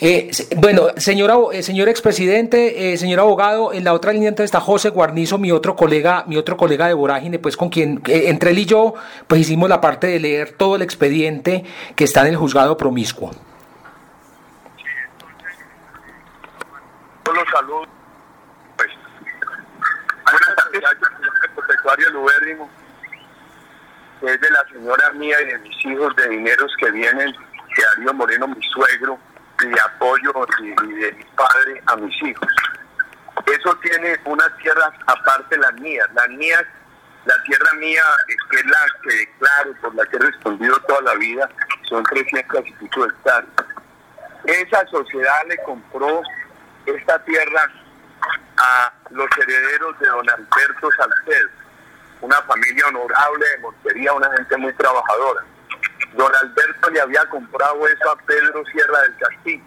Eh, 0.00 0.30
bueno, 0.56 0.88
señora, 0.96 1.36
eh, 1.52 1.62
señor 1.62 1.88
expresidente, 1.88 2.92
eh, 2.92 2.96
señor 2.96 3.20
abogado, 3.20 3.72
en 3.72 3.84
la 3.84 3.92
otra 3.92 4.12
línea 4.12 4.30
entonces 4.30 4.46
está 4.46 4.58
José 4.58 4.88
Guarnizo, 4.88 5.38
mi 5.38 5.52
otro 5.52 5.76
colega, 5.76 6.24
mi 6.26 6.36
otro 6.36 6.56
colega 6.56 6.88
de 6.88 6.94
Vorágine, 6.94 7.38
pues 7.38 7.56
con 7.56 7.68
quien 7.68 8.02
entre 8.06 8.50
él 8.50 8.58
y 8.58 8.66
yo, 8.66 8.94
pues 9.28 9.42
hicimos 9.42 9.68
la 9.68 9.80
parte 9.80 10.08
de 10.08 10.18
leer 10.18 10.52
todo 10.52 10.76
el 10.76 10.82
expediente 10.82 11.64
que 11.94 12.04
está 12.04 12.22
en 12.22 12.28
el 12.28 12.36
juzgado 12.36 12.76
promiscuo. 12.76 13.30
Los 17.32 17.48
saludos. 17.50 17.88
Pues, 18.76 18.90
buenas 20.24 21.82
tardes, 21.84 22.12
Lubérrimo, 22.12 22.68
es 24.22 24.40
de 24.40 24.50
la 24.50 24.64
señora 24.72 25.12
mía 25.12 25.40
y 25.42 25.46
de 25.46 25.58
mis 25.58 25.84
hijos 25.86 26.14
de 26.16 26.28
dineros 26.28 26.72
que 26.78 26.90
vienen, 26.90 27.30
de 27.30 27.82
Darío 27.96 28.14
Moreno, 28.14 28.48
mi 28.48 28.62
suegro 28.68 29.18
de 29.68 29.80
apoyo 29.80 30.32
y, 30.60 30.70
de 30.94 31.12
mi 31.12 31.24
padre 31.24 31.82
a 31.86 31.96
mis 31.96 32.22
hijos. 32.22 32.48
Eso 33.46 33.74
tiene 33.76 34.18
unas 34.24 34.56
tierras 34.58 34.92
aparte 35.06 35.56
las 35.58 35.72
mías. 35.74 36.06
Las 36.14 36.28
mías, 36.30 36.64
la 37.24 37.42
tierra 37.44 37.72
mía, 37.74 38.02
que 38.50 38.56
es 38.56 38.66
la 38.66 38.86
que 39.02 39.16
declaro, 39.16 39.74
por 39.80 39.94
la 39.94 40.06
que 40.06 40.16
he 40.16 40.20
respondido 40.20 40.78
toda 40.82 41.02
la 41.02 41.14
vida, 41.14 41.48
son 41.88 42.02
300 42.04 42.66
y 42.66 42.72
pico 42.72 43.06
hectáreas. 43.06 43.66
Esa 44.44 44.86
sociedad 44.88 45.46
le 45.48 45.56
compró 45.58 46.22
esta 46.86 47.18
tierra 47.24 47.70
a 48.56 48.92
los 49.10 49.28
herederos 49.38 49.98
de 49.98 50.06
don 50.06 50.28
Alberto 50.30 50.88
Salcedo, 50.96 51.48
una 52.20 52.40
familia 52.42 52.86
honorable 52.88 53.46
de 53.48 53.58
Montería, 53.58 54.12
una 54.12 54.30
gente 54.36 54.56
muy 54.56 54.72
trabajadora. 54.74 55.44
Don 56.14 56.30
Alberto 56.34 56.90
le 56.90 57.00
había 57.00 57.24
comprado 57.26 57.86
eso 57.86 58.10
a 58.10 58.16
Pedro 58.16 58.62
Sierra 58.66 59.00
del 59.02 59.16
Castillo. 59.16 59.64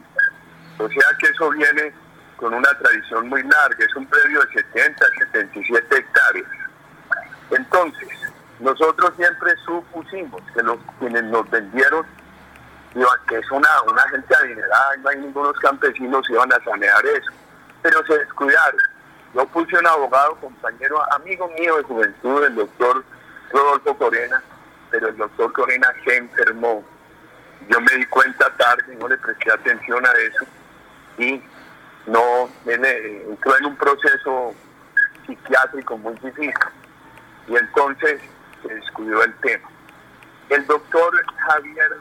O 0.78 0.90
sea 0.90 1.06
que 1.20 1.28
eso 1.28 1.50
viene 1.52 1.94
con 2.38 2.54
una 2.54 2.70
tradición 2.80 3.30
muy 3.30 3.42
larga, 3.44 3.86
es 3.86 3.96
un 3.96 4.06
predio 4.08 4.42
de 4.42 4.54
70, 4.54 5.06
77 5.32 5.98
hectáreas. 5.98 6.48
Entonces, 7.52 8.10
nosotros 8.60 9.14
siempre 9.16 9.54
supusimos 9.66 10.42
que 10.54 10.62
los 10.64 10.78
quienes 11.00 11.24
nos 11.24 11.50
vendieron 11.50 12.06
que 13.28 13.38
es 13.38 13.52
una, 13.52 13.70
una 13.84 14.02
gente 14.10 14.34
adinerada, 14.36 14.98
no 15.02 15.10
hay 15.10 15.18
ningunos 15.18 15.58
campesinos 15.60 16.30
iban 16.30 16.52
a 16.54 16.64
sanear 16.64 17.06
eso, 17.06 17.32
pero 17.82 18.06
se 18.06 18.18
descuidaron. 18.20 18.80
Yo 19.34 19.46
puse 19.48 19.78
un 19.78 19.88
abogado, 19.88 20.36
compañero, 20.36 21.02
amigo 21.14 21.48
mío 21.60 21.76
de 21.78 21.84
juventud, 21.84 22.44
el 22.46 22.56
doctor 22.56 23.04
Rodolfo 23.52 23.98
Corena, 23.98 24.42
pero 24.96 25.10
el 25.10 25.18
doctor 25.18 25.52
Corena 25.52 25.94
se 26.06 26.16
enfermó. 26.16 26.82
Yo 27.68 27.82
me 27.82 27.98
di 27.98 28.06
cuenta 28.06 28.50
tarde, 28.56 28.96
no 28.96 29.10
le 29.10 29.18
presté 29.18 29.52
atención 29.52 30.06
a 30.06 30.12
eso 30.12 30.46
y 31.18 31.42
no 32.08 32.50
entró 32.66 33.58
en 33.58 33.66
un 33.66 33.76
proceso 33.76 34.56
psiquiátrico 35.28 35.98
muy 35.98 36.14
difícil 36.16 36.54
y 37.50 37.58
entonces 37.58 38.22
se 38.62 38.74
descubrió 38.74 39.22
el 39.24 39.34
tema. 39.40 39.70
El 40.48 40.66
doctor 40.66 41.14
Javier 41.48 41.98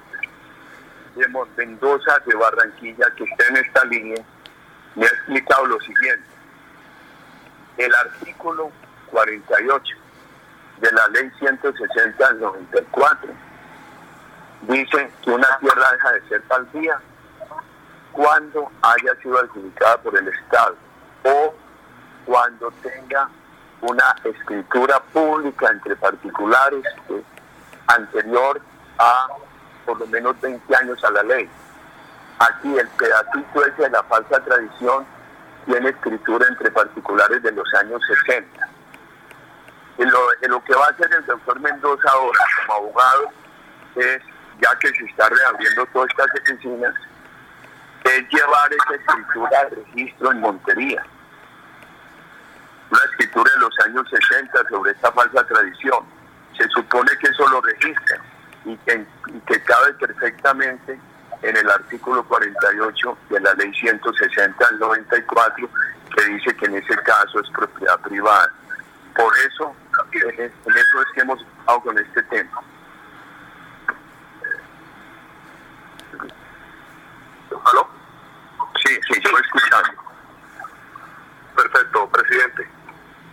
de 1.17 1.29
Mendoza 1.57 2.19
de 2.27 2.35
Barranquilla, 2.37 3.11
que 3.17 3.25
está 3.25 3.47
en 3.49 3.57
esta 3.57 3.85
línea, 3.87 4.25
me 4.95 5.05
ha 5.05 5.09
explicado 5.09 5.67
lo 5.67 5.81
siguiente. 5.81 6.29
El 7.77 7.93
artículo 7.93 8.71
48 9.11 9.97
de 10.79 10.93
la 10.93 11.09
ley 11.09 11.31
160 11.39 12.29
del 12.29 12.41
94. 12.41 13.31
Dice 14.63 15.11
que 15.23 15.31
una 15.31 15.59
tierra 15.59 15.93
deja 15.93 16.13
de 16.13 16.29
ser 16.29 16.43
baldía 16.49 17.01
cuando 18.13 18.71
haya 18.83 19.15
sido 19.23 19.39
adjudicada 19.39 19.99
por 19.99 20.17
el 20.17 20.29
Estado 20.29 20.77
o 21.25 21.55
cuando 22.25 22.71
tenga 22.83 23.29
una 23.83 24.17
escritura 24.25 25.01
pública 25.13 25.71
entre 25.71 25.97
particulares 25.97 26.85
anterior 27.89 28.61
a 28.99 29.29
por 29.85 30.01
lo 30.01 30.07
menos 30.07 30.41
20 30.41 30.77
años 30.77 31.05
a 31.05 31.11
la 31.11 31.23
ley. 31.25 31.49
Aquí 32.39 32.79
el 32.79 32.89
pedacito 32.89 33.67
ese 33.67 33.83
de 33.83 33.91
la 33.91 34.03
falsa 34.05 34.41
tradición 34.41 35.05
tiene 35.67 35.91
escritura 35.91 36.47
entre 36.49 36.71
particulares 36.71 37.43
de 37.43 37.53
los 37.53 37.67
años 37.75 38.01
60 38.25 38.74
en 39.99 40.11
lo, 40.51 40.65
que 40.65 40.75
va 40.75 40.87
a 40.87 40.91
hacer 40.91 41.09
el 41.13 41.25
doctor 41.27 41.61
Mendoza 41.61 42.09
ahora 42.11 42.39
como 42.67 42.79
abogado 42.79 43.31
es, 43.97 44.23
ya 44.61 44.79
que 44.79 44.89
se 44.89 45.05
está 45.05 45.29
reabriendo 45.29 45.87
todas 45.87 46.11
estas 46.11 46.27
oficinas, 46.43 46.95
es 48.05 48.29
llevar 48.29 48.73
esa 48.73 48.95
escritura 48.95 49.61
al 49.61 49.71
registro 49.71 50.33
en 50.33 50.41
Montería. 50.41 51.07
Una 52.91 53.05
escritura 53.11 53.51
de 53.53 53.61
los 53.61 53.79
años 53.87 54.07
60 54.11 54.69
sobre 54.69 54.93
esta 54.93 55.13
falsa 55.13 55.47
tradición. 55.47 56.05
Se 56.57 56.69
supone 56.69 57.11
que 57.21 57.29
eso 57.29 57.49
lo 57.49 57.61
registra 57.61 58.19
y 58.65 58.77
que, 58.79 59.07
y 59.29 59.41
que 59.41 59.63
cabe 59.63 59.95
perfectamente 59.95 60.99
en 61.43 61.57
el 61.57 61.71
artículo 61.71 62.25
48 62.25 63.19
de 63.31 63.41
la 63.41 63.55
ley 63.55 63.73
160 63.75 64.67
del 64.71 64.79
94 64.79 65.69
que 66.17 66.25
dice 66.25 66.57
que 66.57 66.67
en 66.67 66.77
ese 66.77 66.97
caso 67.03 67.41
es 67.41 67.51
propiedad 67.51 67.99
privada. 68.01 68.53
Por 69.15 69.33
eso 69.39 69.75
en 70.19 70.41
eso 70.41 71.03
es 71.03 71.07
que 71.15 71.21
hemos 71.21 71.41
estado 71.41 71.81
con 71.81 71.99
este 71.99 72.23
tema. 72.25 72.63
¿Aló? 77.65 77.89
Sí, 78.85 78.95
sí, 79.09 79.13
estoy 79.17 79.43
escuchando. 79.43 80.03
Perfecto, 81.57 82.09
presidente. 82.11 82.69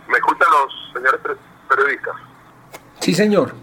¿Me 0.08 0.18
escuchan 0.18 0.48
los 0.50 0.92
señores 0.94 1.20
periodistas? 1.68 2.16
Sí, 3.00 3.14
señor. 3.14 3.54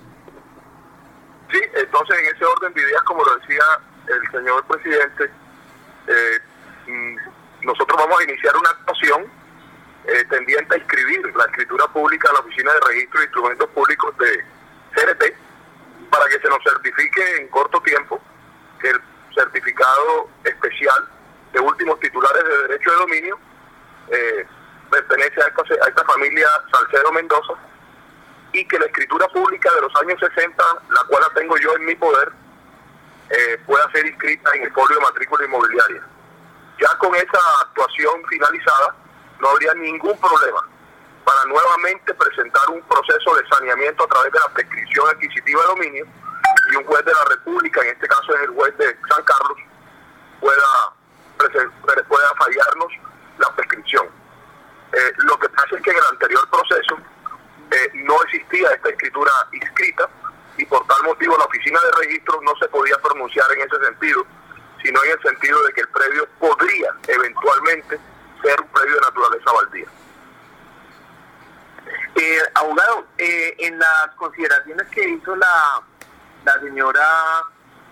Sí, 1.51 1.59
entonces 1.73 2.19
en 2.19 2.35
ese 2.35 2.45
orden 2.45 2.73
de 2.73 2.81
ideas, 2.81 3.01
como 3.03 3.23
lo 3.23 3.35
decía 3.37 3.63
el 4.07 4.31
señor 4.31 4.63
presidente, 4.65 5.31
eh, 6.07 6.39
mm, 6.87 7.65
nosotros 7.65 7.97
vamos 7.97 8.19
a 8.19 8.23
iniciar 8.23 8.55
una 8.55 8.69
actuación 8.69 9.38
eh, 10.05 10.25
tendiente 10.29 10.75
a 10.75 10.77
inscribir 10.77 11.35
la 11.35 11.45
escritura 11.45 11.87
pública 11.87 12.29
a 12.29 12.33
la 12.33 12.39
Oficina 12.39 12.73
de 12.73 12.79
Registro 12.87 13.19
de 13.19 13.25
Instrumentos 13.25 13.69
Públicos 13.69 14.17
de 14.17 14.45
CRT 14.93 15.23
para 16.09 16.25
que 16.27 16.39
se 16.39 16.49
nos 16.49 16.63
certifique 16.63 17.37
en 17.37 17.47
corto 17.49 17.81
tiempo 17.81 18.21
que 18.81 18.89
el 18.89 19.01
certificado 19.33 20.29
especial 20.43 21.07
de 21.53 21.59
últimos 21.59 21.99
titulares 21.99 22.43
de 22.43 22.67
derecho 22.67 22.91
de 22.91 22.97
dominio 22.97 23.39
eh, 24.09 24.45
pertenece 24.89 25.41
a 25.41 25.47
esta, 25.87 26.03
familia 26.05 26.47
Salcedo 26.71 27.11
Mendoza 27.11 27.53
y 28.53 28.67
que 28.67 28.79
la 28.79 28.85
escritura 28.85 29.27
pública 29.27 29.71
de 29.75 29.81
los 29.81 29.95
años 29.97 30.19
60, 30.19 30.63
la 30.89 31.03
cual 31.07 31.21
la 31.21 31.29
tengo 31.39 31.55
yo 31.57 31.75
en 31.75 31.85
mi 31.85 31.95
poder, 31.95 32.31
eh, 33.29 33.61
pueda 33.65 33.89
ser 33.91 34.07
inscrita 34.07 34.49
en 34.55 34.63
el 34.63 34.73
folio 34.73 34.97
de 34.97 35.03
matrícula 35.03 35.45
inmobiliaria. 35.45 36.01
Ya 36.81 36.97
con 36.97 37.13
esa 37.15 37.39
actuación 37.61 38.25
finalizada, 38.27 38.95
no 39.39 39.49
habría 39.49 39.73
ningún 39.75 40.17
problema 40.19 40.67
para 41.25 41.45
nuevamente 41.45 42.13
presentar 42.13 42.69
un 42.69 42.81
proceso 42.83 43.35
de 43.35 43.47
saneamiento 43.49 44.03
a 44.03 44.07
través 44.07 44.33
de 44.33 44.39
la 44.39 44.49
prescripción 44.53 45.07
adquisitiva 45.09 45.61
de 45.61 45.67
dominio 45.67 46.05
y 46.71 46.75
un 46.75 46.83
juez 46.85 47.05
de 47.05 47.13
la 47.13 47.25
República, 47.25 47.81
en 47.81 47.89
este 47.89 48.07
caso 48.07 48.35
es 48.35 48.41
el 48.41 48.49
juez 48.49 48.77
de 48.77 48.97
San 49.07 49.23
Carlos, 49.23 49.57
pueda, 50.39 50.93
pueda 52.07 52.33
fallarnos 52.35 52.93
la 53.37 53.55
prescripción. 53.55 54.07
Eh, 54.91 55.13
lo 55.17 55.37
que 55.37 55.49
pasa 55.49 55.75
es 55.75 55.81
que 55.83 55.91
en 55.91 55.97
el 55.97 56.03
anterior 56.11 56.49
proceso 56.49 56.97
eh, 57.71 57.91
no 57.93 58.21
existía 58.23 58.71
esta 58.71 58.89
escritura 58.89 59.31
inscrita 59.53 60.09
y 60.57 60.65
por 60.65 60.85
tal 60.87 61.03
motivo 61.03 61.37
la 61.37 61.45
oficina 61.45 61.79
de 61.79 62.07
registro 62.07 62.41
no 62.41 62.55
se 62.59 62.67
podía 62.69 62.97
pronunciar 62.97 63.45
en 63.51 63.61
ese 63.61 63.85
sentido, 63.85 64.25
sino 64.83 65.03
en 65.03 65.11
el 65.11 65.21
sentido 65.21 65.61
de 65.63 65.73
que 65.73 65.81
el 65.81 65.89
predio 65.89 66.27
podría 66.39 66.89
eventualmente 67.07 67.99
ser 68.41 68.61
un 68.61 68.67
predio 68.67 68.95
de 68.95 69.01
naturaleza 69.01 69.51
baldía. 69.51 69.87
Eh, 72.15 72.37
abogado, 72.55 73.05
eh, 73.17 73.55
en 73.59 73.79
las 73.79 74.09
consideraciones 74.17 74.87
que 74.87 75.09
hizo 75.09 75.35
la, 75.35 75.81
la 76.45 76.59
señora 76.59 77.07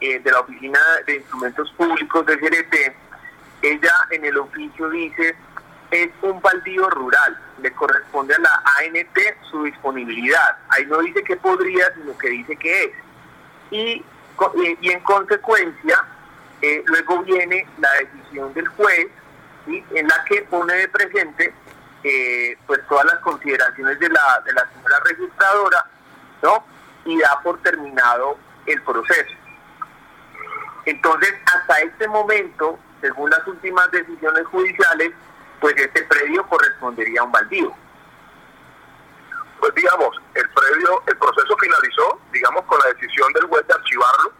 eh, 0.01 0.19
de 0.19 0.31
la 0.31 0.41
Oficina 0.41 0.79
de 1.05 1.15
Instrumentos 1.15 1.71
Públicos 1.77 2.25
de 2.25 2.39
CRT, 2.39 2.75
ella 3.61 3.93
en 4.11 4.25
el 4.25 4.37
oficio 4.37 4.89
dice 4.89 5.35
es 5.91 6.09
un 6.21 6.41
baldío 6.41 6.89
rural, 6.89 7.37
le 7.61 7.71
corresponde 7.71 8.35
a 8.35 8.39
la 8.39 8.63
ANT 8.79 9.17
su 9.49 9.63
disponibilidad. 9.63 10.57
Ahí 10.69 10.85
no 10.85 10.99
dice 10.99 11.23
que 11.23 11.37
podría, 11.37 11.93
sino 11.95 12.17
que 12.17 12.29
dice 12.29 12.55
que 12.57 12.83
es. 12.83 12.91
Y, 13.71 13.79
eh, 13.79 14.77
y 14.81 14.89
en 14.91 14.99
consecuencia, 15.01 16.05
eh, 16.61 16.83
luego 16.85 17.23
viene 17.23 17.65
la 17.79 17.89
decisión 17.99 18.53
del 18.53 18.67
juez, 18.67 19.07
en 19.67 20.07
la 20.07 20.23
que 20.25 20.41
pone 20.43 20.73
de 20.73 20.87
presente 20.87 21.53
eh, 22.03 22.57
pues 22.65 22.79
todas 22.87 23.05
las 23.05 23.19
consideraciones 23.19 23.99
de 23.99 24.09
la, 24.09 24.41
de 24.45 24.53
la 24.53 24.67
señora 24.73 24.99
registradora, 25.03 25.85
¿no? 26.41 26.63
Y 27.05 27.17
da 27.19 27.39
por 27.41 27.61
terminado 27.61 28.37
el 28.65 28.81
proceso. 28.83 29.35
Entonces, 30.85 31.33
hasta 31.45 31.79
este 31.79 32.07
momento, 32.07 32.79
según 33.01 33.29
las 33.29 33.45
últimas 33.47 33.91
decisiones 33.91 34.45
judiciales, 34.47 35.11
pues 35.59 35.75
este 35.75 36.03
predio 36.03 36.47
correspondería 36.47 37.21
a 37.21 37.23
un 37.25 37.31
baldío. 37.31 37.73
Pues 39.59 39.73
digamos, 39.73 40.15
el 40.35 40.49
predio, 40.49 41.03
el 41.07 41.17
proceso 41.17 41.57
finalizó, 41.57 42.21
digamos, 42.31 42.63
con 42.65 42.79
la 42.79 42.93
decisión 42.93 43.33
del 43.33 43.45
juez 43.47 43.67
de 43.67 43.73
archivarlo. 43.73 44.31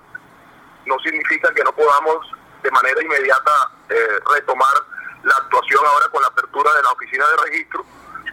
No 0.86 0.98
significa 1.00 1.52
que 1.54 1.64
no 1.64 1.74
podamos 1.74 2.32
de 2.64 2.72
manera 2.72 3.02
inmediata 3.02 3.52
eh, 3.90 4.20
retomar 4.34 4.87
ahora 5.86 6.08
con 6.10 6.22
la 6.22 6.28
apertura 6.28 6.74
de 6.74 6.84
la 6.84 6.92
oficina 6.92 7.26
de 7.28 7.50
registro. 7.50 7.86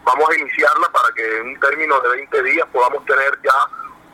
Vamos 0.04 0.30
a 0.30 0.34
iniciarla 0.38 0.88
para 0.90 1.12
que 1.14 1.38
en 1.38 1.48
un 1.48 1.60
término 1.60 2.00
de 2.00 2.08
20 2.08 2.42
días 2.42 2.68
podamos 2.72 3.04
tener 3.06 3.38
ya 3.42 3.54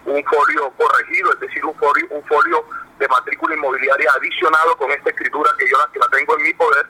un 0.06 0.24
folio 0.24 0.72
corregido, 0.78 1.32
es 1.32 1.40
decir, 1.40 1.64
un 1.64 1.74
folio, 1.76 2.06
un 2.10 2.24
folio 2.26 2.64
de 2.98 3.08
matrícula 3.08 3.54
inmobiliaria 3.54 4.10
adicionado 4.16 4.76
con 4.76 4.90
esta 4.90 5.10
escritura 5.10 5.50
que 5.58 5.68
yo 5.68 5.76
la, 5.78 5.88
que 5.92 5.98
la 5.98 6.08
tengo 6.08 6.36
en 6.36 6.42
mi 6.42 6.54
poder. 6.54 6.86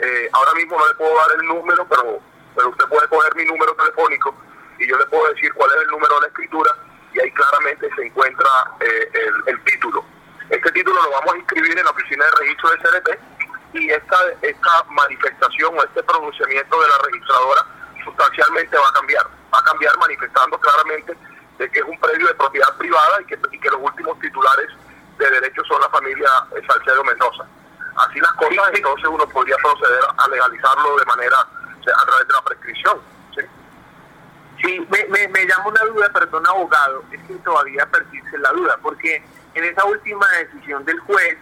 Eh, 0.00 0.28
ahora 0.32 0.54
mismo 0.54 0.78
no 0.78 0.86
le 0.86 0.94
puedo 0.94 1.14
dar 1.16 1.38
el 1.38 1.46
número, 1.46 1.86
pero, 1.88 2.68
usted 2.68 2.84
puede 2.86 3.08
coger 3.08 3.34
mi 3.36 3.44
número 3.44 3.74
telefónico 3.74 4.34
y 4.78 4.88
yo 4.88 4.96
le 4.96 5.06
puedo 5.06 5.32
decir 5.32 5.52
cuál 5.54 5.70
es 5.72 5.82
el 5.82 5.88
número 5.88 6.14
de 6.16 6.20
la 6.22 6.26
escritura 6.28 6.70
y 7.12 7.20
ahí 7.20 7.30
claramente 7.32 7.88
se 7.94 8.06
encuentra 8.06 8.48
eh, 8.80 9.10
el, 9.46 9.64
título. 9.64 10.04
Este 10.50 10.70
título 10.72 11.00
lo 11.02 11.10
vamos 11.10 11.34
a 11.34 11.38
inscribir 11.38 11.78
en 11.78 11.84
la 11.84 11.90
oficina 11.90 12.24
de 12.24 12.30
registro 12.40 12.70
de 12.70 12.78
CRT 12.78 13.33
y 13.80 13.90
esta, 13.90 14.16
esta 14.42 14.84
manifestación 14.88 15.76
o 15.76 15.82
este 15.82 16.02
pronunciamiento 16.02 16.80
de 16.80 16.88
la 16.88 16.98
registradora 17.04 17.66
sustancialmente 18.04 18.76
va 18.76 18.88
a 18.88 18.92
cambiar. 18.92 19.26
Va 19.52 19.58
a 19.58 19.64
cambiar 19.64 19.96
manifestando 19.98 20.58
claramente 20.58 21.16
de 21.58 21.70
que 21.70 21.78
es 21.78 21.84
un 21.84 21.98
predio 21.98 22.26
de 22.26 22.34
propiedad 22.34 22.76
privada 22.76 23.20
y 23.22 23.24
que, 23.26 23.38
y 23.52 23.58
que 23.58 23.70
los 23.70 23.80
últimos 23.80 24.18
titulares 24.20 24.70
de 25.18 25.30
derechos 25.30 25.66
son 25.66 25.80
la 25.80 25.88
familia 25.88 26.28
Salcedo 26.66 27.04
Mendoza. 27.04 27.44
Así 27.96 28.20
las 28.20 28.32
cosas, 28.32 28.70
entonces 28.72 29.06
uno 29.06 29.26
podría 29.28 29.56
proceder 29.62 30.00
a 30.16 30.28
legalizarlo 30.28 30.96
de 30.96 31.04
manera, 31.04 31.36
a 31.38 32.06
través 32.06 32.26
de 32.26 32.34
la 32.34 32.42
prescripción. 32.42 33.00
Sí, 33.36 33.42
sí 34.62 34.86
me, 34.90 35.04
me, 35.06 35.28
me 35.28 35.46
llama 35.46 35.68
una 35.68 35.84
duda, 35.84 36.08
perdón, 36.12 36.46
abogado, 36.46 37.04
es 37.12 37.22
que 37.22 37.34
todavía 37.36 37.86
persiste 37.86 38.36
la 38.38 38.50
duda, 38.50 38.76
porque 38.82 39.22
en 39.54 39.64
esa 39.64 39.84
última 39.84 40.26
decisión 40.32 40.84
del 40.84 40.98
juez, 41.00 41.38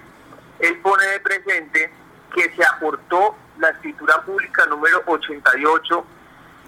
él 0.59 0.79
pone 0.81 1.05
de 1.07 1.21
presente 1.21 2.02
que 2.35 2.55
se 2.55 2.65
aportó 2.65 3.37
la 3.59 3.71
escritura 3.71 4.23
pública 4.23 4.67
número 4.67 5.03
88 5.07 6.07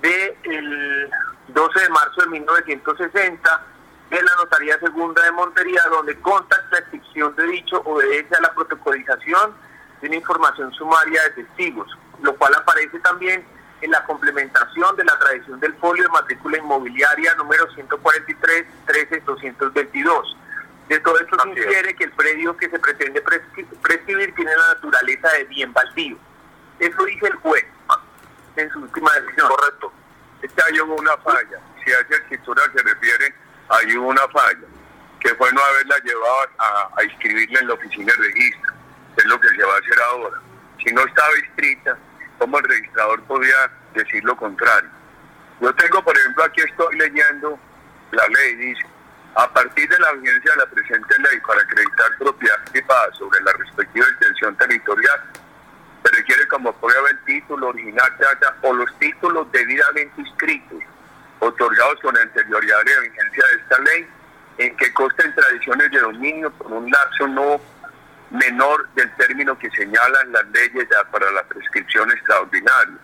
del 0.01 1.11
12 1.49 1.81
de 1.81 1.89
marzo 1.89 2.21
de 2.23 2.29
1960 2.29 3.63
en 4.11 4.25
la 4.25 4.33
Notaría 4.37 4.79
Segunda 4.79 5.23
de 5.23 5.33
Montería, 5.33 5.83
donde 5.91 6.19
consta 6.21 6.57
la 6.71 6.79
excepción 6.79 7.35
de 7.37 7.45
dicho 7.47 7.81
obedece 7.85 8.35
a 8.37 8.41
la 8.43 8.53
protocolización 8.53 9.55
de 10.01 10.09
una 10.09 10.17
información 10.17 10.73
sumaria 10.75 11.23
de 11.25 11.43
testigos, 11.43 11.91
lo 12.23 12.35
cual 12.37 12.55
aparece 12.55 12.99
también 13.01 13.45
en 13.81 13.91
la 13.91 14.05
complementación 14.05 14.97
de 14.97 15.05
la 15.05 15.19
tradición 15.19 15.59
del 15.61 15.75
folio 15.75 16.05
de 16.05 16.09
matrícula 16.11 16.59
inmobiliaria 16.59 17.35
número 17.35 17.71
143 17.73 18.67
13 18.87 19.21
222 19.21 20.37
de 20.89 21.01
todo 21.01 21.19
esto 21.19 21.37
se 21.43 21.49
infiere 21.49 21.95
que 21.95 22.05
el 22.05 22.13
predio 22.13 22.57
que 22.57 22.69
se 22.69 22.79
pretende 22.79 23.23
prescribir 23.83 24.35
tiene 24.35 24.55
la 24.57 24.75
naturaleza 24.75 25.29
de 25.31 25.45
bien 25.45 25.73
baldío. 25.73 26.17
Eso 26.79 27.05
dice 27.05 27.27
el 27.27 27.35
juez 27.37 27.65
en 28.57 28.71
su 28.71 28.81
última 28.81 29.13
decisión. 29.15 29.49
Correcto. 29.49 29.93
Este 30.43 30.63
hay 30.63 30.81
una 30.81 31.17
falla. 31.19 31.59
Si 31.83 31.93
a 31.93 32.01
esa 32.01 32.15
escritura 32.17 32.63
se 32.75 32.83
refiere, 32.83 33.35
hay 33.69 33.97
una 33.97 34.29
falla, 34.29 34.67
que 35.21 35.35
fue 35.37 35.51
no 35.53 35.65
haberla 35.65 35.99
llevado 36.05 36.49
a, 36.59 36.91
a 36.97 37.05
inscribirla 37.05 37.61
en 37.61 37.69
la 37.69 37.75
oficina 37.75 38.13
de 38.13 38.25
registro, 38.25 38.75
es 39.17 39.25
lo 39.25 39.41
que 39.41 39.49
se 39.49 39.65
va 39.65 39.75
a 39.75 39.79
hacer 39.79 40.01
ahora. 40.11 40.41
Si 40.85 40.93
no 40.93 41.03
estaba 41.03 41.39
inscrita, 41.39 41.97
¿cómo 42.39 42.59
el 42.59 42.65
registrador 42.65 43.23
podía 43.23 43.71
decir 43.95 44.23
lo 44.25 44.37
contrario? 44.37 44.91
Yo 45.61 45.75
tengo, 45.77 46.05
por 46.05 46.17
ejemplo, 46.17 46.45
aquí 46.45 46.61
estoy 46.61 46.99
leyendo 46.99 47.59
la 48.11 48.29
ley, 48.29 48.55
dice, 48.57 48.87
a 49.37 49.53
partir 49.53 49.89
de 49.89 49.99
la 49.99 50.13
vigencia 50.13 50.53
de 50.53 50.59
la 50.59 50.67
presente 50.67 51.19
ley 51.19 51.41
para 51.47 51.61
acreditar 51.61 52.19
propiedad 52.19 52.65
privada 52.71 53.13
sobre 53.15 53.41
la 53.43 53.53
respectiva 53.53 54.07
extensión 54.07 54.57
territorial, 54.57 55.21
se 56.05 56.17
requiere 56.17 56.47
como 56.49 56.73
prueba 56.75 57.11
el 57.11 57.19
título 57.25 57.69
original 57.69 58.13
o 58.63 58.73
los 58.75 58.99
títulos 58.99 59.51
debidamente 59.51 60.21
inscritos, 60.21 60.79
otorgados 61.41 61.99
con 62.01 62.17
anterioridad 62.17 62.85
de 62.85 63.09
vigencia 63.09 63.45
de 63.47 63.63
esta 63.63 63.79
ley, 63.81 64.09
en 64.59 64.77
que 64.77 64.93
consten 64.93 65.35
tradiciones 65.35 65.91
de 65.91 65.99
dominio 65.99 66.51
por 66.53 66.73
un 66.73 66.89
lapso 66.89 67.27
no 67.27 67.61
menor 68.31 68.89
del 68.95 69.11
término 69.17 69.59
que 69.59 69.69
señalan 69.71 70.33
las 70.33 70.47
leyes 70.49 70.87
para 71.11 71.31
la 71.33 71.43
prescripción 71.45 72.11
extraordinaria. 72.13 72.99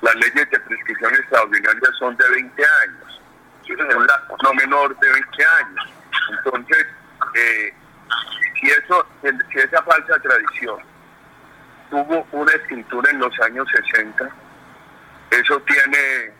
Las 0.00 0.14
leyes 0.14 0.50
de 0.50 0.60
prescripción 0.60 1.14
extraordinaria 1.14 1.90
son 1.98 2.16
de 2.16 2.28
20 2.30 2.62
años 2.64 3.20
no 4.42 4.54
menor 4.54 4.98
de 4.98 5.12
20 5.12 5.46
años. 5.60 5.90
Entonces, 6.30 6.86
eh, 7.34 7.74
si, 8.60 8.66
eso, 8.68 9.06
si 9.22 9.58
esa 9.58 9.82
falsa 9.82 10.18
tradición 10.20 10.78
tuvo 11.90 12.26
una 12.32 12.52
escritura 12.52 13.10
en 13.10 13.18
los 13.18 13.40
años 13.40 13.66
60, 13.92 14.28
eso 15.30 15.60
tiene 15.60 16.32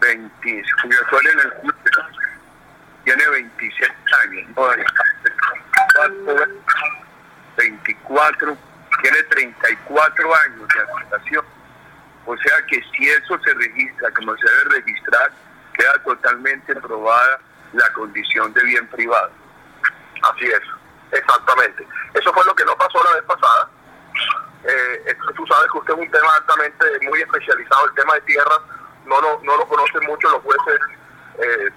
20, 0.00 0.30
en 0.50 0.62
el 1.40 1.52
tiene 3.04 3.28
26 3.30 3.90
años, 4.22 4.46
24, 7.56 8.58
tiene 9.02 9.22
34 9.22 10.34
años 10.34 10.68
de 10.68 10.80
aplicación. 10.80 11.44
O 12.26 12.36
sea 12.36 12.62
que 12.66 12.82
si 12.92 13.08
eso 13.08 13.38
se 13.42 13.54
registra 13.54 14.10
como 14.10 14.36
se 14.36 14.46
debe 14.46 14.80
registrar, 14.80 15.32
queda 15.78 15.92
totalmente 16.04 16.74
probada 16.76 17.40
la 17.72 17.92
condición 17.92 18.52
de 18.52 18.62
bien 18.64 18.86
privado. 18.88 19.30
Así 20.22 20.46
es, 20.46 20.60
exactamente. 21.12 21.86
Eso 22.14 22.32
fue 22.32 22.44
lo 22.44 22.54
que 22.54 22.64
no 22.64 22.76
pasó 22.76 23.02
la 23.04 23.14
vez 23.14 23.24
pasada. 23.24 23.70
Eh, 24.64 25.16
tú 25.36 25.46
sabes 25.46 25.70
que 25.70 25.78
usted 25.78 25.94
es 25.94 26.00
un 26.00 26.10
tema 26.10 26.34
altamente 26.36 26.84
muy 27.08 27.20
especializado, 27.22 27.86
el 27.86 27.94
tema 27.94 28.14
de 28.14 28.20
tierra, 28.22 28.58
no 29.06 29.20
lo, 29.20 29.40
no 29.42 29.56
lo 29.56 29.68
conocen 29.68 30.04
mucho 30.04 30.28
los 30.28 30.42
jueces 30.42 30.80
eh, 31.38 31.70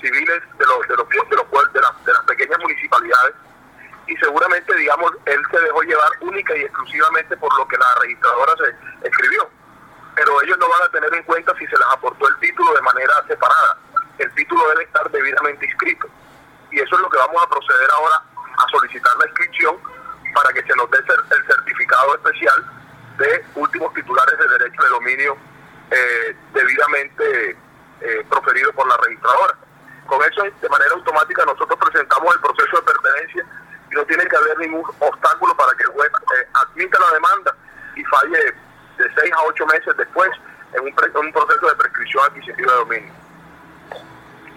civiles 0.00 0.42
de 0.56 0.64
los, 0.64 0.88
de 0.88 0.96
los, 0.96 1.08
de, 1.08 1.16
de, 1.16 1.80
las, 1.80 2.04
de 2.04 2.12
las 2.12 2.22
pequeñas 2.22 2.58
municipalidades 2.60 3.34
y 4.06 4.16
seguramente, 4.16 4.74
digamos, 4.74 5.12
él 5.26 5.40
se 5.50 5.60
dejó 5.60 5.82
llevar 5.82 6.10
única 6.20 6.56
y 6.56 6.62
exclusivamente 6.62 7.36
por 7.36 7.54
lo 7.58 7.68
que 7.68 7.76
la 7.76 7.86
registradora 8.00 8.54
se 8.56 9.06
escribió 9.08 9.50
pero 10.18 10.42
ellos 10.42 10.58
no 10.58 10.68
van 10.68 10.82
a 10.82 10.88
tener 10.88 11.14
en 11.14 11.22
cuenta 11.22 11.54
si 11.56 11.64
se 11.66 11.78
les 11.78 11.86
aportó 11.92 12.26
el 12.26 12.36
título 12.40 12.74
de 12.74 12.82
manera 12.82 13.14
separada. 13.28 13.78
El 14.18 14.34
título 14.34 14.58
que 17.08 17.18
vamos 17.18 17.42
a 17.42 17.48
proceder 17.48 17.90
ahora 17.92 18.22
a 18.56 18.68
solicitar 18.70 19.12
la 19.18 19.26
inscripción 19.26 19.76
para 20.34 20.52
que 20.52 20.62
se 20.62 20.74
nos 20.76 20.90
dé 20.90 20.98
el 20.98 21.46
certificado 21.46 22.14
especial 22.16 22.64
de 23.18 23.44
últimos 23.54 23.92
titulares 23.94 24.38
de 24.38 24.48
derecho 24.48 24.82
de 24.82 24.88
dominio 24.88 25.36
eh, 25.90 26.36
debidamente 26.52 27.56
eh, 28.00 28.26
proferido 28.28 28.72
por 28.72 28.86
la 28.86 28.96
registradora. 28.98 29.54
Con 30.06 30.22
eso, 30.22 30.42
de 30.42 30.68
manera 30.68 30.94
automática, 30.94 31.44
nosotros 31.44 31.78
presentamos 31.78 32.34
el 32.34 32.40
proceso 32.40 32.76
de 32.76 32.82
pertenencia 32.82 33.44
y 33.90 33.94
no 33.94 34.04
tiene 34.04 34.26
que 34.26 34.36
haber 34.36 34.58
ningún 34.58 34.84
obstáculo 34.98 35.56
para 35.56 35.72
que 35.76 35.82
el 35.84 35.90
juez 35.90 36.10
eh, 36.10 36.48
admita 36.54 36.98
la 37.00 37.12
demanda 37.12 37.56
y 37.96 38.04
falle 38.04 38.54
de 38.98 39.14
seis 39.14 39.32
a 39.32 39.42
ocho 39.42 39.66
meses 39.66 39.96
después 39.96 40.30
en 40.74 40.80
un, 40.82 40.88
un 40.88 41.32
proceso 41.32 41.68
de 41.68 41.76
prescripción 41.76 42.24
adquisitiva 42.26 42.72
de 42.72 42.78
dominio. 42.78 43.12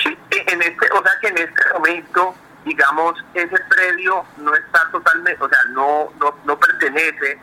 Sí, 0.03 0.17
en 0.31 0.61
este, 0.61 0.91
o 0.91 1.03
sea 1.03 1.11
que 1.21 1.27
en 1.27 1.37
este 1.37 1.73
momento, 1.73 2.35
digamos, 2.65 3.23
ese 3.33 3.57
predio 3.69 4.25
no 4.37 4.53
está 4.55 4.89
totalmente, 4.91 5.43
o 5.43 5.49
sea, 5.49 5.59
no, 5.69 6.11
no, 6.19 6.35
no 6.43 6.59
pertenece, 6.59 7.39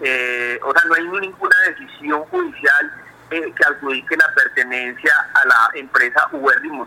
eh, 0.00 0.58
o 0.62 0.72
sea, 0.72 0.82
no 0.88 0.94
hay 0.94 1.20
ninguna 1.20 1.56
decisión 1.68 2.24
judicial 2.24 2.92
eh, 3.30 3.52
que 3.54 3.64
adjudique 3.64 4.16
la 4.16 4.34
pertenencia 4.34 5.12
a 5.34 5.46
la 5.46 5.70
empresa 5.74 6.28
Uberdimo 6.32 6.84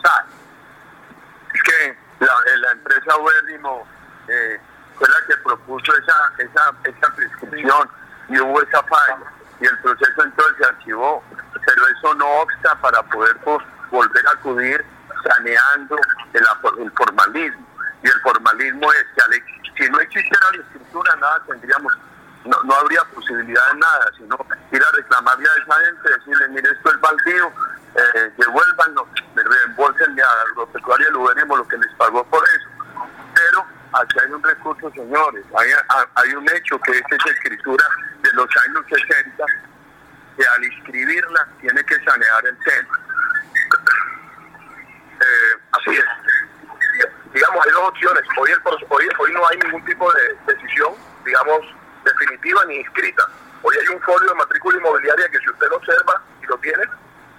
Es 1.53 1.63
que 1.63 1.97
la, 2.19 2.57
la 2.57 2.71
empresa 2.71 3.17
Uberdimo 3.17 3.87
eh, 4.27 4.59
fue 4.97 5.07
la 5.07 5.27
que 5.27 5.37
propuso 5.41 5.93
esa, 5.97 6.33
esa, 6.37 6.73
esa 6.83 7.15
prescripción 7.15 7.89
y 8.29 8.39
hubo 8.39 8.61
esa 8.61 8.83
falla 8.83 9.19
y 9.59 9.65
el 9.65 9.77
proceso 9.79 10.23
entonces 10.23 10.57
se 10.57 10.65
archivó, 10.65 11.23
pero 11.65 11.87
eso 11.87 12.15
no 12.15 12.27
obsta 12.41 12.75
para 12.81 13.01
poder 13.03 13.35
pues, 13.37 13.59
volver 13.91 14.27
a 14.27 14.31
acudir 14.31 14.85
saneando 15.23 15.97
el, 16.33 16.43
el, 16.81 16.91
formalismo. 16.91 17.67
Y 18.03 18.07
el 18.07 18.21
formalismo 18.21 18.91
es 18.91 19.05
que 19.15 19.43
si 19.77 19.89
no 19.89 19.99
existiera 19.99 20.51
la 20.51 20.63
escritura, 20.63 21.15
nada 21.15 21.41
tendríamos, 21.47 21.93
no, 22.45 22.63
no 22.63 22.75
habría 22.75 23.03
posibilidad 23.05 23.65
de 23.71 23.79
nada, 23.79 24.11
sino 24.17 24.37
ir 24.71 24.83
a 24.83 24.91
reclamarle 24.91 25.47
a 25.47 25.63
esa 25.63 25.85
gente, 25.85 26.09
decirle, 26.09 26.47
mire, 26.49 26.69
esto 26.69 26.91
es 26.91 26.99
baldío, 26.99 27.53
eh, 27.95 28.33
devuélvanlo, 28.37 29.07
me 29.35 29.43
reembolsen 29.43 30.19
a 30.19 30.49
agropecuaria 30.49 31.07
y 31.09 31.11
lo 31.11 31.67
que 31.67 31.77
les 31.77 31.93
pagó 31.95 32.23
por 32.25 32.43
eso. 32.43 32.69
Pero 33.33 33.65
aquí 33.93 34.19
hay 34.19 34.31
un 34.31 34.43
recurso, 34.43 34.91
señores, 34.91 35.45
hay, 35.57 35.69
hay 36.15 36.35
un 36.35 36.45
hecho 36.51 36.79
que 36.79 36.91
es 36.91 37.03
esa 37.09 37.29
escritura 37.29 37.85
los 38.33 38.47
años 38.67 38.83
60, 38.89 39.45
que 40.37 40.43
al 40.45 40.63
inscribirla 40.63 41.47
tiene 41.61 41.83
que 41.83 41.95
sanear 42.03 42.45
el 42.45 42.57
tema. 42.59 42.99
Eh, 45.19 45.57
así 45.71 45.91
es. 45.91 46.05
Digamos, 47.33 47.65
hay 47.65 47.71
dos 47.71 47.89
opciones. 47.89 48.23
Hoy, 48.37 48.51
hoy, 48.89 49.09
hoy 49.19 49.33
no 49.33 49.47
hay 49.47 49.57
ningún 49.59 49.85
tipo 49.85 50.11
de 50.13 50.37
decisión, 50.53 50.93
digamos, 51.25 51.61
definitiva 52.03 52.65
ni 52.65 52.77
inscrita. 52.77 53.23
Hoy 53.61 53.75
hay 53.79 53.87
un 53.95 54.01
folio 54.01 54.29
de 54.29 54.35
matrícula 54.35 54.77
inmobiliaria 54.77 55.29
que 55.29 55.39
si 55.39 55.49
usted 55.49 55.67
lo 55.69 55.77
observa 55.77 56.21
y 56.41 56.45
lo 56.45 56.57
tiene 56.57 56.83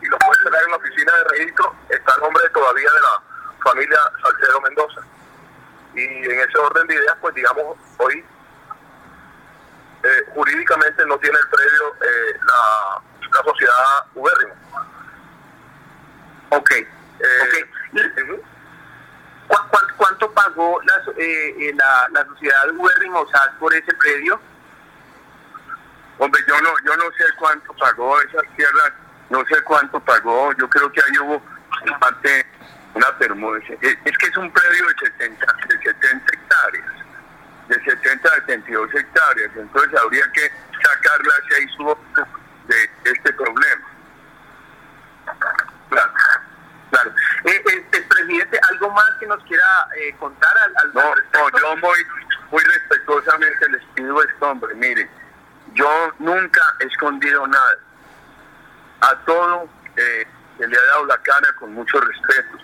y 0.00 0.06
lo 0.06 0.18
puede 0.18 0.44
tener 0.44 0.62
en 0.64 0.70
la 0.70 0.76
oficina 0.76 1.12
de 1.16 1.24
registro, 1.24 1.76
está 1.88 2.14
el 2.14 2.20
nombre 2.22 2.48
todavía 2.50 2.90
de 2.90 3.00
la 3.00 3.62
familia 3.62 3.98
Salcedo 4.22 4.60
Mendoza. 4.62 5.00
Y 5.94 6.04
en 6.04 6.40
ese 6.40 6.58
orden 6.58 6.86
de 6.86 6.94
ideas, 6.94 7.16
pues 7.20 7.34
digamos, 7.34 7.78
hoy 7.98 8.24
eh, 10.04 10.24
jurídicamente 10.34 11.04
no 11.06 11.18
tiene 11.18 11.38
el 11.38 11.48
predio 11.48 11.94
eh, 12.02 12.38
la, 12.46 13.02
la, 13.30 13.42
sociedad 13.42 14.06
Ubérrimo. 14.14 14.54
Ok. 16.50 16.70
Eh, 16.70 16.86
okay. 17.42 18.42
¿Cuánto, 19.96 20.30
pagó 20.32 20.80
la, 20.82 20.96
la, 20.96 22.08
la 22.12 22.26
sociedad 22.26 22.70
Ubérrimo 22.70 23.26
por 23.58 23.74
ese 23.74 23.92
predio? 23.94 24.40
Hombre, 26.18 26.40
yo 26.46 26.60
no, 26.60 26.70
yo 26.84 26.96
no 26.96 27.04
sé 27.16 27.24
cuánto 27.38 27.72
pagó 27.74 28.20
esas 28.20 28.44
tierras, 28.56 28.92
no 29.30 29.44
sé 29.46 29.60
cuánto 29.62 29.98
pagó, 30.00 30.52
yo 30.54 30.68
creo 30.68 30.92
que 30.92 31.00
ahí 31.00 31.18
hubo 31.18 31.42
en 31.86 31.98
parte 31.98 32.46
una 32.94 33.18
permuta. 33.18 33.66
Es 33.80 34.18
que 34.18 34.26
es 34.26 34.36
un 34.36 34.50
predio 34.52 34.86
de 34.86 35.10
70, 35.10 35.46
de 35.68 35.78
70 35.82 36.32
hectáreas, 36.32 37.03
de 37.68 37.74
70 37.82 38.28
a 38.28 38.34
72 38.34 38.94
hectáreas, 38.94 39.50
entonces 39.56 40.00
habría 40.00 40.30
que 40.32 40.50
sacar 40.82 41.24
las 41.24 41.40
seis 41.50 41.70
de 42.66 43.10
este 43.10 43.32
problema. 43.32 43.88
Claro. 45.90 46.12
Claro. 46.90 47.10
Eh, 47.44 47.64
eh, 47.72 47.86
el, 47.92 48.04
presidente, 48.04 48.60
¿algo 48.70 48.90
más 48.90 49.10
que 49.18 49.26
nos 49.26 49.42
quiera 49.44 49.88
eh, 49.98 50.14
contar 50.18 50.56
al, 50.58 50.74
al 50.76 50.94
no, 50.94 51.14
no, 51.32 51.58
yo 51.58 51.76
muy, 51.78 52.06
muy 52.52 52.62
respetuosamente 52.62 53.68
les 53.70 53.82
pido 53.94 54.22
esto, 54.22 54.48
hombre, 54.48 54.74
miren 54.74 55.10
yo 55.74 56.12
nunca 56.18 56.60
he 56.80 56.84
escondido 56.86 57.46
nada. 57.46 57.78
A 59.00 59.16
todo 59.26 59.68
eh, 59.96 60.26
se 60.58 60.66
le 60.66 60.76
ha 60.76 60.82
dado 60.82 61.06
la 61.06 61.18
cara 61.18 61.52
con 61.58 61.74
mucho 61.74 62.00
respeto. 62.00 62.58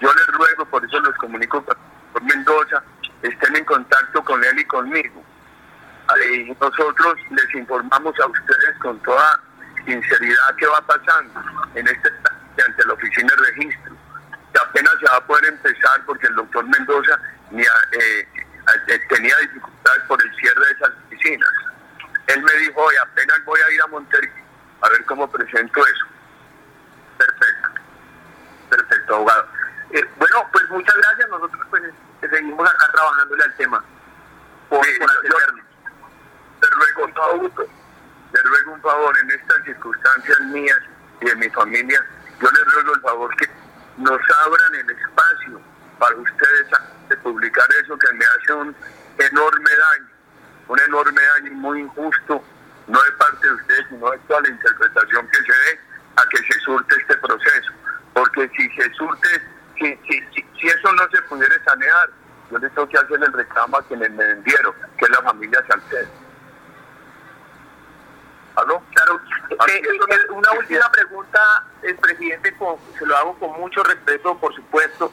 Yo 0.00 0.12
les 0.12 0.26
ruego, 0.28 0.64
por 0.66 0.84
eso 0.84 1.00
los 1.00 1.14
comunico 1.16 1.62
por 1.62 2.22
Mendoza, 2.22 2.82
estén 3.22 3.56
en 3.56 3.64
contacto 3.64 4.24
con 4.24 4.42
él 4.44 4.58
y 4.58 4.64
conmigo. 4.64 5.24
Nosotros 6.60 7.14
les 7.30 7.54
informamos 7.54 8.18
a 8.18 8.26
ustedes 8.26 8.78
con 8.80 8.98
toda 9.02 9.40
sinceridad 9.84 10.56
qué 10.56 10.66
va 10.66 10.80
pasando 10.82 11.42
en 11.74 11.86
este 11.86 12.08
ante 12.66 12.86
la 12.86 12.94
oficina 12.94 13.28
de 13.36 13.44
registro. 13.52 13.92
Que 14.52 14.60
apenas 14.60 14.94
se 14.98 15.06
va 15.10 15.16
a 15.16 15.26
poder 15.26 15.44
empezar 15.46 16.04
porque 16.06 16.26
el 16.26 16.34
doctor 16.34 16.64
Mendoza 16.66 17.20
ni 17.50 17.62
eh, 17.62 18.28
eh, 18.88 18.98
tenía 19.08 19.36
dificultades 19.38 20.02
por 20.08 20.22
el 20.24 20.34
cierre 20.36 20.66
de 20.66 20.72
esas 20.72 20.90
oficinas 21.06 21.48
él 22.28 22.42
me 22.42 22.52
dijo, 22.58 22.80
hoy 22.80 22.94
apenas 22.96 23.44
voy 23.44 23.58
a 23.58 23.72
ir 23.72 23.82
a 23.82 23.86
Monterrey 23.86 24.30
a 24.82 24.88
ver 24.90 25.04
cómo 25.06 25.30
presento 25.30 25.80
eso. 25.86 26.06
Perfecto, 27.16 27.68
perfecto, 28.68 29.14
abogado. 29.14 29.48
Eh, 29.90 30.04
bueno, 30.18 30.46
pues 30.52 30.68
muchas 30.68 30.94
gracias. 30.94 31.28
Nosotros 31.30 31.66
pues 31.70 31.82
seguimos 32.20 32.70
trabajándole 32.92 33.44
al 33.44 33.56
tema. 33.56 33.84
Por, 34.68 34.84
sí, 34.84 34.92
te 36.60 36.66
ruego 36.70 37.04
un 37.04 37.14
favor, 37.14 37.68
le 38.32 38.42
ruego 38.42 38.72
un 38.72 38.82
favor 38.82 39.18
en 39.18 39.30
estas 39.30 39.64
circunstancias 39.64 40.40
mías 40.40 40.78
y 41.20 41.24
de 41.26 41.36
mi 41.36 41.48
familia, 41.50 42.04
yo 42.40 42.48
les 42.50 42.74
ruego 42.74 42.94
el 42.94 43.00
favor 43.00 43.36
que 43.36 43.48
nos 43.96 44.20
abran 44.44 44.74
el 44.74 44.90
espacio 44.90 45.60
para 45.98 46.16
ustedes 46.16 46.66
de 47.08 47.16
publicar 47.18 47.68
eso 47.82 47.98
que 47.98 48.12
me 48.12 48.24
hace 48.24 48.52
un 48.52 48.76
enorme 49.18 49.70
daño 49.70 50.18
un 50.68 50.78
enorme 50.80 51.20
daño 51.34 51.52
muy 51.52 51.80
injusto, 51.80 52.44
no 52.86 53.02
de 53.02 53.12
parte 53.12 53.46
de 53.46 53.54
ustedes, 53.54 53.86
sino 53.88 54.10
de 54.10 54.18
toda 54.18 54.40
la 54.42 54.48
interpretación 54.48 55.28
que 55.28 55.38
se 55.38 55.52
dé 55.52 55.80
a 56.16 56.28
que 56.28 56.38
se 56.38 56.60
surte 56.60 56.94
este 57.00 57.16
proceso. 57.16 57.72
Porque 58.12 58.50
si 58.56 58.70
se 58.70 58.92
surte, 58.94 59.28
si, 59.78 59.98
si, 60.08 60.44
si, 60.58 60.66
eso 60.66 60.92
no 60.92 61.08
se 61.10 61.22
pudiera 61.22 61.64
sanear, 61.64 62.10
que 62.86 62.98
hacer 62.98 63.18
el 63.22 63.32
reclamo 63.32 63.78
a 63.78 63.82
quienes 63.82 64.10
me 64.10 64.24
vendieron, 64.24 64.74
que 64.98 65.04
es 65.04 65.10
la 65.10 65.22
familia 65.22 65.64
Salcedo. 65.66 66.08
¿Aló? 68.56 68.82
Claro. 68.92 69.20
Eh, 69.50 69.82
eh, 69.82 70.30
una 70.30 70.52
última 70.52 70.90
pregunta, 70.90 71.64
el 71.82 71.96
presidente, 71.96 72.54
se 72.98 73.06
lo 73.06 73.16
hago 73.16 73.38
con 73.38 73.60
mucho 73.60 73.82
respeto, 73.84 74.36
por 74.38 74.54
supuesto. 74.54 75.12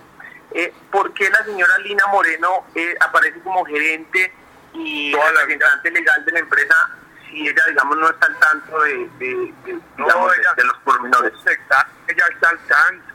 Eh, 0.51 0.73
¿Por 0.91 1.13
qué 1.13 1.30
la 1.30 1.43
señora 1.43 1.78
Lina 1.80 2.08
Moreno 2.08 2.65
eh, 2.73 2.95
aparece 3.01 3.39
como 3.41 3.65
gerente 3.65 4.34
y 4.73 5.12
toda 5.12 5.32
la 5.34 5.41
representante 5.41 5.91
legal 5.91 6.25
de 6.25 6.32
la 6.32 6.39
empresa, 6.39 6.89
si 7.28 7.47
ella, 7.47 7.63
digamos, 7.67 7.97
no 7.97 8.10
está 8.10 8.28
al 8.28 8.39
tanto 8.39 8.82
de, 8.82 9.10
de, 9.19 9.54
de, 9.67 10.63
los 10.63 10.78
pormenores. 10.84 11.34
ella 11.45 12.25
está 12.32 12.49
al 12.49 12.60
tanto. 12.60 13.13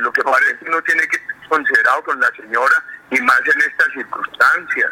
lo 0.00 0.12
que 0.12 0.22
parece 0.22 0.58
que 0.58 0.70
no 0.70 0.82
tiene 0.82 1.06
que 1.08 1.18
ser 1.18 1.48
considerado 1.48 2.02
con 2.04 2.20
la 2.20 2.30
señora, 2.32 2.84
y 3.12 3.20
más 3.22 3.40
en 3.40 3.60
estas 3.60 3.92
circunstancias. 3.92 4.90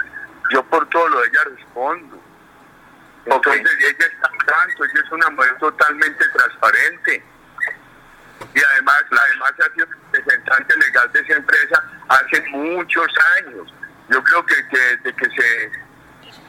Yo 0.52 0.62
por 0.64 0.88
todo 0.90 1.08
lo 1.08 1.20
de 1.20 1.28
ella 1.28 1.44
respondo. 1.56 2.22
Entonces 3.24 3.76
ella 3.80 4.06
está 4.06 4.30
tanto, 4.46 4.84
ella 4.84 5.02
es 5.04 5.12
una 5.12 5.30
mujer 5.30 5.56
totalmente 5.58 6.24
transparente. 6.28 7.24
Y 8.54 8.62
además, 8.72 9.04
además 9.10 9.52
ha 9.60 9.74
sido 9.74 9.86
representante 9.86 10.76
legal 10.78 11.12
de 11.12 11.20
esa 11.20 11.34
empresa 11.34 11.84
hace 12.08 12.40
muchos 12.50 13.06
años 13.38 13.72
yo 14.10 14.22
creo 14.24 14.44
que, 14.44 14.56
desde 14.56 15.14
que 15.14 15.24
se 15.30 15.70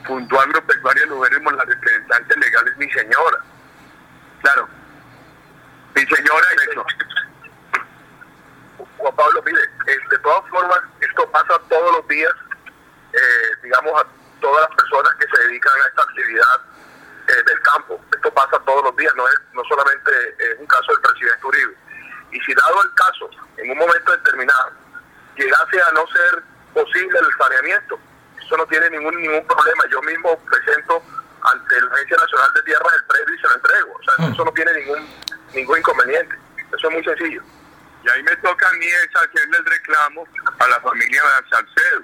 fundó 0.05 0.39
Agropecuaria 0.41 1.05
lo 1.05 1.19
veremos 1.19 1.53
la 1.53 1.63
representante 1.63 2.39
legal 2.39 2.67
es 2.67 2.77
mi 2.77 2.91
señora. 2.91 3.37
Claro. 4.41 4.67
Mi 5.95 6.01
señora 6.01 6.47
y 6.53 6.75
Juan 8.97 9.15
Pablo, 9.15 9.41
mire, 9.45 9.61
eh, 9.87 9.97
de 10.09 10.17
todas 10.19 10.49
formas, 10.49 10.79
esto 10.99 11.29
pasa 11.31 11.59
todos 11.69 11.97
los 11.97 12.07
días, 12.07 12.31
eh, 13.13 13.55
digamos, 13.63 14.01
a 14.01 14.05
todas 14.39 14.67
las 14.67 14.77
personas 14.77 15.13
que 15.19 15.27
se 15.27 15.47
dedican 15.47 15.73
a 15.73 15.87
esta 15.87 16.01
actividad 16.03 16.59
eh, 17.27 17.43
del 17.45 17.61
campo. 17.61 18.01
Esto 18.13 18.33
pasa 18.33 18.59
todos 18.65 18.83
los 18.83 18.95
días, 18.95 19.13
no 19.15 19.27
es 19.27 19.35
no 19.53 19.63
solamente 19.65 20.11
es 20.39 20.59
un 20.59 20.67
caso 20.67 20.91
del 20.91 21.01
presidente 21.01 21.45
Uribe. 21.45 21.75
Y 22.31 22.39
si 22.39 22.53
dado 22.53 22.81
el 22.81 22.93
caso, 22.95 23.29
en 23.57 23.71
un 23.71 23.77
momento 23.77 24.11
determinado, 24.11 24.71
llegase 25.35 25.81
a 25.81 25.91
no 25.91 26.07
ser 26.07 26.43
posible 26.73 27.19
el 27.19 27.37
saneamiento. 27.37 27.99
Eso 28.41 28.57
no 28.57 28.65
tiene 28.67 28.89
ningún 28.89 29.15
ningún 29.17 29.45
problema. 29.45 29.83
Yo 29.91 30.01
mismo 30.01 30.37
presento 30.39 31.03
ante 31.41 31.81
la 31.81 31.93
Agencia 31.93 32.17
Nacional 32.17 32.53
de 32.53 32.61
Tierras 32.63 32.93
el 32.93 33.03
predio 33.05 33.35
y 33.35 33.39
se 33.39 33.47
lo 33.47 33.55
entrego. 33.55 33.93
O 33.93 34.03
sea, 34.03 34.27
eso 34.27 34.45
no 34.45 34.51
tiene 34.51 34.73
ningún 34.73 35.09
ningún 35.53 35.77
inconveniente. 35.77 36.35
Eso 36.77 36.87
es 36.87 36.93
muy 36.93 37.03
sencillo. 37.03 37.41
Y 38.03 38.09
ahí 38.09 38.23
me 38.23 38.35
toca 38.37 38.67
a 38.67 38.73
mí 38.73 38.85
es 38.85 39.15
hacerle 39.15 39.57
el 39.57 39.65
reclamo 39.65 40.27
a 40.59 40.67
la 40.67 40.79
familia 40.81 41.21
de 41.21 41.49
Salcedo, 41.49 42.03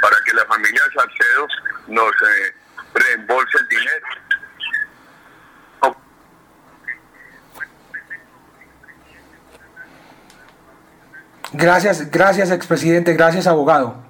para 0.00 0.16
que 0.24 0.32
la 0.34 0.44
familia 0.44 0.82
de 0.84 0.94
Salcedo 0.94 1.48
nos 1.88 2.10
eh, 2.10 2.54
reembolse 2.94 3.58
el 3.58 3.68
dinero. 3.68 4.06
Gracias, 11.56 12.10
gracias 12.10 12.50
expresidente, 12.50 13.12
gracias 13.14 13.46
abogado. 13.46 14.02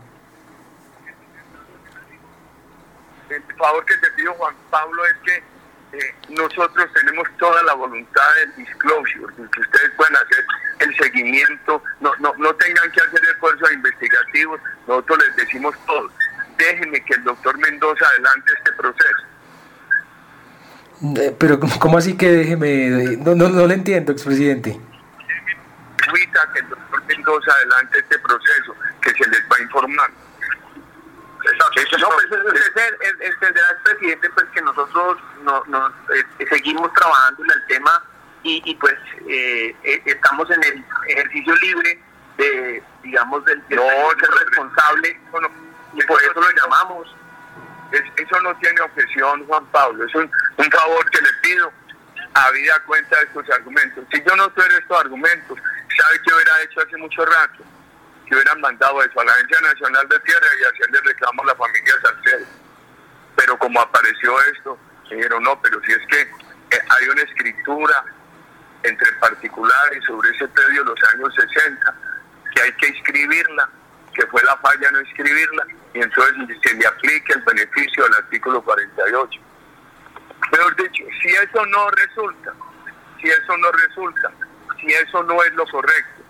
El 3.28 3.42
favor 3.56 3.84
que 3.84 3.96
te 3.98 4.10
pido 4.12 4.32
Juan 4.34 4.54
Pablo 4.70 5.04
es 5.04 5.14
que 5.24 5.53
eh, 5.94 6.14
nosotros 6.30 6.92
tenemos 6.92 7.28
toda 7.38 7.62
la 7.62 7.74
voluntad 7.74 8.34
del 8.36 8.56
disclosure, 8.56 9.32
que 9.34 9.60
ustedes 9.60 9.90
puedan 9.96 10.16
hacer 10.16 10.44
el 10.80 10.96
seguimiento, 10.96 11.82
no, 12.00 12.12
no, 12.18 12.34
no 12.36 12.54
tengan 12.56 12.90
que 12.90 13.00
hacer 13.00 13.20
esfuerzos 13.32 13.72
investigativos, 13.72 14.60
nosotros 14.88 15.18
les 15.26 15.36
decimos 15.36 15.74
todo. 15.86 16.10
Déjenme 16.58 17.04
que 17.04 17.14
el 17.14 17.24
doctor 17.24 17.56
Mendoza 17.58 18.06
adelante 18.06 18.52
este 18.56 18.72
proceso. 18.72 19.24
Eh, 21.16 21.36
pero, 21.38 21.60
¿cómo 21.80 21.98
así 21.98 22.16
que 22.16 22.30
déjeme? 22.30 23.16
No, 23.18 23.34
no, 23.34 23.48
no 23.48 23.66
le 23.66 23.74
entiendo, 23.74 24.12
expresidente. 24.12 24.72
que 24.72 26.60
el 26.60 26.68
doctor 26.68 27.04
Mendoza 27.04 27.52
adelante 27.52 27.98
este 27.98 28.18
proceso, 28.18 28.74
que 29.00 29.10
se 29.10 29.30
les 29.30 29.42
va 29.42 29.56
a 29.58 29.62
informar. 29.62 30.10
Exacto. 31.44 31.98
No, 31.98 32.08
pues 32.08 32.26
es, 32.32 33.34
el 33.42 33.80
presidente, 33.82 34.30
pues 34.30 34.43
nosotros 34.76 35.18
no, 35.42 35.62
nos, 35.66 35.92
eh, 36.10 36.46
seguimos 36.48 36.92
trabajando 36.94 37.44
en 37.44 37.50
el 37.50 37.66
tema 37.66 38.04
y, 38.42 38.62
y 38.64 38.74
pues 38.74 38.94
eh, 39.28 39.74
eh, 39.84 40.02
estamos 40.04 40.50
en 40.50 40.62
el 40.64 40.84
ejercicio 41.08 41.54
libre 41.56 42.02
de, 42.36 42.82
digamos, 43.02 43.44
del, 43.44 43.62
del 43.68 43.80
responsable 43.80 45.20
y 45.94 46.02
por 46.02 46.22
eso 46.22 46.40
lo 46.40 46.50
llamamos. 46.50 47.14
eso 47.92 48.40
no 48.42 48.54
tiene 48.56 48.80
objeción, 48.80 49.46
Juan 49.46 49.64
Pablo, 49.66 50.04
es 50.04 50.14
un, 50.14 50.30
un 50.56 50.70
favor 50.70 51.10
que 51.10 51.20
le 51.20 51.32
pido 51.42 51.72
a 52.34 52.50
vida 52.50 52.82
cuenta 52.86 53.16
de 53.18 53.24
estos 53.24 53.48
argumentos. 53.50 54.04
Si 54.12 54.22
yo 54.26 54.36
no 54.36 54.48
tuviera 54.50 54.78
estos 54.78 55.00
argumentos, 55.00 55.58
¿sabe 55.96 56.20
qué 56.24 56.34
hubiera 56.34 56.62
hecho 56.62 56.80
hace 56.80 56.96
mucho 56.96 57.24
rato? 57.24 57.62
Que 58.26 58.34
hubieran 58.34 58.60
mandado 58.60 59.02
eso 59.02 59.20
a 59.20 59.24
la 59.24 59.32
Agencia 59.32 59.60
Nacional 59.60 60.08
de 60.08 60.18
Tierra 60.20 60.46
y 60.60 60.64
hacerle 60.64 61.00
reclamo 61.04 61.42
a 61.42 61.46
la 61.46 61.54
familia 61.54 61.94
Salcedo. 62.02 62.63
Pero 63.36 63.58
como 63.58 63.80
apareció 63.80 64.34
esto, 64.52 64.78
dijeron, 65.10 65.42
no, 65.42 65.60
pero 65.60 65.80
si 65.84 65.92
es 65.92 66.06
que 66.08 66.20
eh, 66.20 66.80
hay 66.88 67.08
una 67.08 67.22
escritura 67.22 68.04
entre 68.82 69.12
particulares 69.14 70.04
sobre 70.04 70.30
ese 70.30 70.46
predio 70.48 70.84
de 70.84 70.90
los 70.90 70.98
años 71.14 71.34
60, 71.34 71.94
que 72.54 72.62
hay 72.62 72.72
que 72.72 72.88
inscribirla, 72.88 73.68
que 74.14 74.26
fue 74.26 74.42
la 74.44 74.56
falla 74.58 74.90
no 74.90 75.00
inscribirla, 75.00 75.66
y 75.94 76.00
entonces 76.00 76.34
se 76.62 76.74
le 76.74 76.86
aplique 76.86 77.32
el 77.32 77.42
beneficio 77.42 78.04
del 78.04 78.14
artículo 78.14 78.62
48. 78.62 79.40
Mejor 80.52 80.76
dicho, 80.76 81.04
si 81.22 81.28
eso 81.28 81.66
no 81.66 81.90
resulta, 81.90 82.52
si 83.20 83.28
eso 83.28 83.56
no 83.56 83.72
resulta, 83.72 84.30
si 84.80 84.86
eso 84.86 85.22
no 85.24 85.42
es 85.42 85.52
lo 85.54 85.66
correcto, 85.66 86.22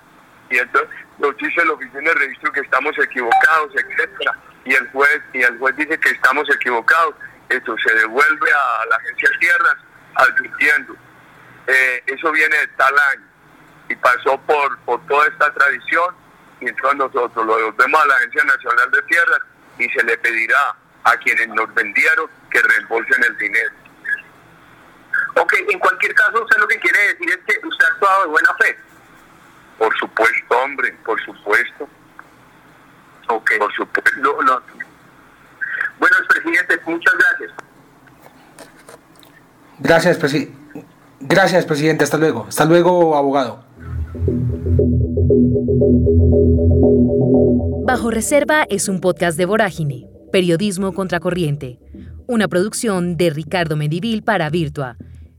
y 0.51 0.59
entonces 0.59 0.91
nos 1.19 1.37
dice 1.37 1.65
la 1.65 1.73
oficina 1.73 2.11
de 2.11 2.15
registro 2.15 2.53
que 2.53 2.61
estamos 2.61 2.93
equivocados, 2.99 3.73
etcétera, 3.75 4.39
y 4.65 4.75
el 4.75 4.91
juez, 4.91 5.21
y 5.33 5.43
el 5.43 5.59
juez 5.59 5.77
dice 5.77 5.99
que 5.99 6.11
estamos 6.11 6.49
equivocados, 6.55 7.15
esto 7.49 7.77
se 7.87 7.95
devuelve 7.95 8.51
a 8.53 8.87
la 8.87 8.97
agencia 8.97 9.29
de 9.31 9.39
tierras 9.39 9.77
advirtiendo 10.15 10.97
eh, 11.67 12.03
eso 12.07 12.31
viene 12.33 12.57
de 12.57 12.67
tal 12.69 12.95
año 13.13 13.27
y 13.89 13.97
pasó 13.97 14.39
por, 14.43 14.79
por 14.81 15.05
toda 15.07 15.27
esta 15.29 15.53
tradición 15.53 16.15
y 16.61 16.69
entonces 16.69 16.99
nosotros 16.99 17.47
lo 17.47 17.57
devolvemos 17.57 18.03
a 18.03 18.07
la 18.07 18.17
Agencia 18.17 18.45
Nacional 18.45 18.91
de 18.91 19.03
Tierras 19.03 19.39
y 19.79 19.89
se 19.89 20.03
le 20.05 20.17
pedirá 20.19 20.77
a 21.05 21.17
quienes 21.19 21.49
nos 21.49 21.73
vendieron 21.75 22.29
que 22.51 22.61
reembolsen 22.61 23.25
el 23.25 23.37
dinero. 23.39 23.73
Ok, 25.37 25.55
en 25.69 25.79
cualquier 25.79 26.15
caso 26.15 26.43
usted 26.43 26.59
lo 26.59 26.69
que 26.69 26.79
quiere 26.79 26.99
decir 27.09 27.31
es 27.31 27.39
que 27.47 27.67
usted 27.67 27.85
ha 27.85 27.89
actuado 27.89 28.23
de 28.23 28.29
buena 28.29 28.55
fe. 28.55 28.79
Por 29.79 29.97
supuesto, 29.99 30.59
hombre, 30.59 30.93
por 31.05 31.21
supuesto. 31.25 31.89
Ok. 33.29 33.51
Por 33.59 33.73
supuesto. 33.75 34.37
Bueno, 35.99 36.17
presidente, 36.29 36.81
muchas 36.87 37.15
gracias. 37.15 37.53
Gracias, 39.79 40.19
presidente. 40.19 40.65
Gracias, 41.21 41.65
presidente. 41.65 42.05
Hasta 42.05 42.19
luego. 42.19 42.47
Hasta 42.49 42.65
luego, 42.65 43.17
abogado. 43.17 43.65
Bajo 47.87 48.11
Reserva 48.11 48.65
es 48.69 48.89
un 48.89 49.01
podcast 49.01 49.37
de 49.37 49.47
Vorágine, 49.47 50.07
Periodismo 50.33 50.93
Contracorriente, 50.93 51.79
una 52.27 52.49
producción 52.49 53.17
de 53.17 53.31
Ricardo 53.31 53.77
Medivil 53.77 54.23
para 54.23 54.51
Virtua. 54.51 54.97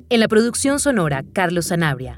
En 0.10 0.20
la 0.20 0.28
producción 0.28 0.80
sonora, 0.80 1.24
Carlos 1.34 1.68
Sanabria. 1.68 2.18